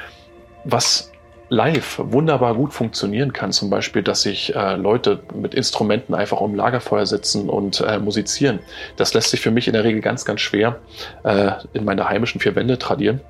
[0.64, 1.07] was
[1.48, 3.52] live wunderbar gut funktionieren kann.
[3.52, 8.58] Zum Beispiel, dass sich äh, Leute mit Instrumenten einfach um Lagerfeuer sitzen und äh, musizieren.
[8.96, 10.78] Das lässt sich für mich in der Regel ganz, ganz schwer
[11.24, 13.20] äh, in meine heimischen vier Wände tradieren.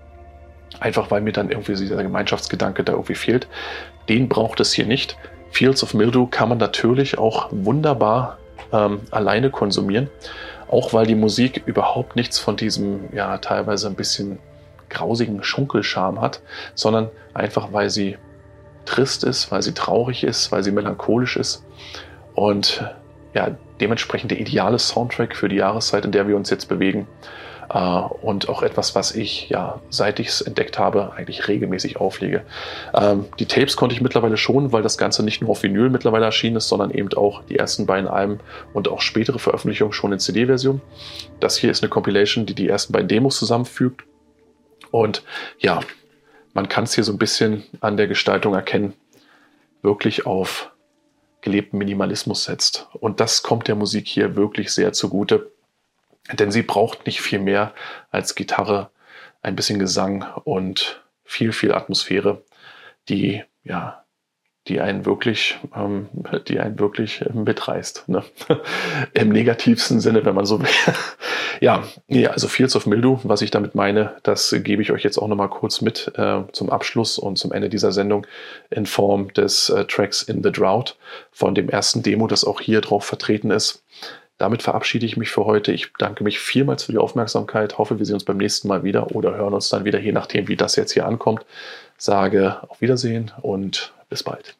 [0.81, 3.47] Einfach weil mir dann irgendwie dieser Gemeinschaftsgedanke da irgendwie fehlt.
[4.09, 5.17] Den braucht es hier nicht.
[5.51, 8.39] Fields of Mildew kann man natürlich auch wunderbar
[8.73, 10.11] ähm, alleine konsumieren.
[10.69, 14.39] Auch weil die Musik überhaupt nichts von diesem, ja, teilweise ein bisschen
[14.89, 16.41] grausigen Schunkelscham hat,
[16.75, 18.17] sondern einfach, weil sie
[18.85, 21.65] trist ist, weil sie traurig ist, weil sie melancholisch ist
[22.35, 22.85] und
[23.35, 27.07] ja, dementsprechend der ideale Soundtrack für die Jahreszeit, in der wir uns jetzt bewegen.
[27.73, 32.43] Äh, und auch etwas, was ich ja, seit ich es entdeckt habe, eigentlich regelmäßig auflege.
[32.95, 36.25] Ähm, die Tapes konnte ich mittlerweile schon, weil das Ganze nicht nur auf Vinyl mittlerweile
[36.25, 38.41] erschienen ist, sondern eben auch die ersten beiden Alben
[38.73, 40.81] und auch spätere Veröffentlichungen schon in CD-Version.
[41.41, 44.05] Das hier ist eine Compilation, die die ersten beiden Demos zusammenfügt
[44.91, 45.23] und
[45.59, 45.81] ja,
[46.55, 48.95] man kann es hier so ein bisschen an der Gestaltung erkennen,
[49.83, 50.73] wirklich auf
[51.41, 52.89] gelebten Minimalismus setzt.
[52.95, 55.53] Und das kommt der Musik hier wirklich sehr zugute,
[56.33, 57.75] denn sie braucht nicht viel mehr
[58.11, 58.91] als Gitarre,
[59.41, 62.43] ein bisschen Gesang und viel, viel Atmosphäre,
[63.09, 64.05] die ja
[64.69, 66.09] die einen wirklich, ähm,
[66.47, 68.09] die einen wirklich mitreißt.
[68.09, 68.23] Ne?
[69.15, 70.69] Im negativsten Sinne, wenn man so will.
[71.61, 75.19] ja, nee, also Fields of Mildew, was ich damit meine, das gebe ich euch jetzt
[75.19, 78.27] auch nochmal kurz mit äh, zum Abschluss und zum Ende dieser Sendung
[78.71, 80.97] in Form des äh, Tracks In the Drought
[81.33, 83.83] von dem ersten Demo, das auch hier drauf vertreten ist.
[84.39, 85.73] Damit verabschiede ich mich für heute.
[85.73, 87.77] Ich danke mich vielmals für die Aufmerksamkeit.
[87.77, 90.47] Hoffe, wir sehen uns beim nächsten Mal wieder oder hören uns dann wieder, je nachdem,
[90.47, 91.45] wie das jetzt hier ankommt.
[91.99, 94.57] Sage auf Wiedersehen und bis bald.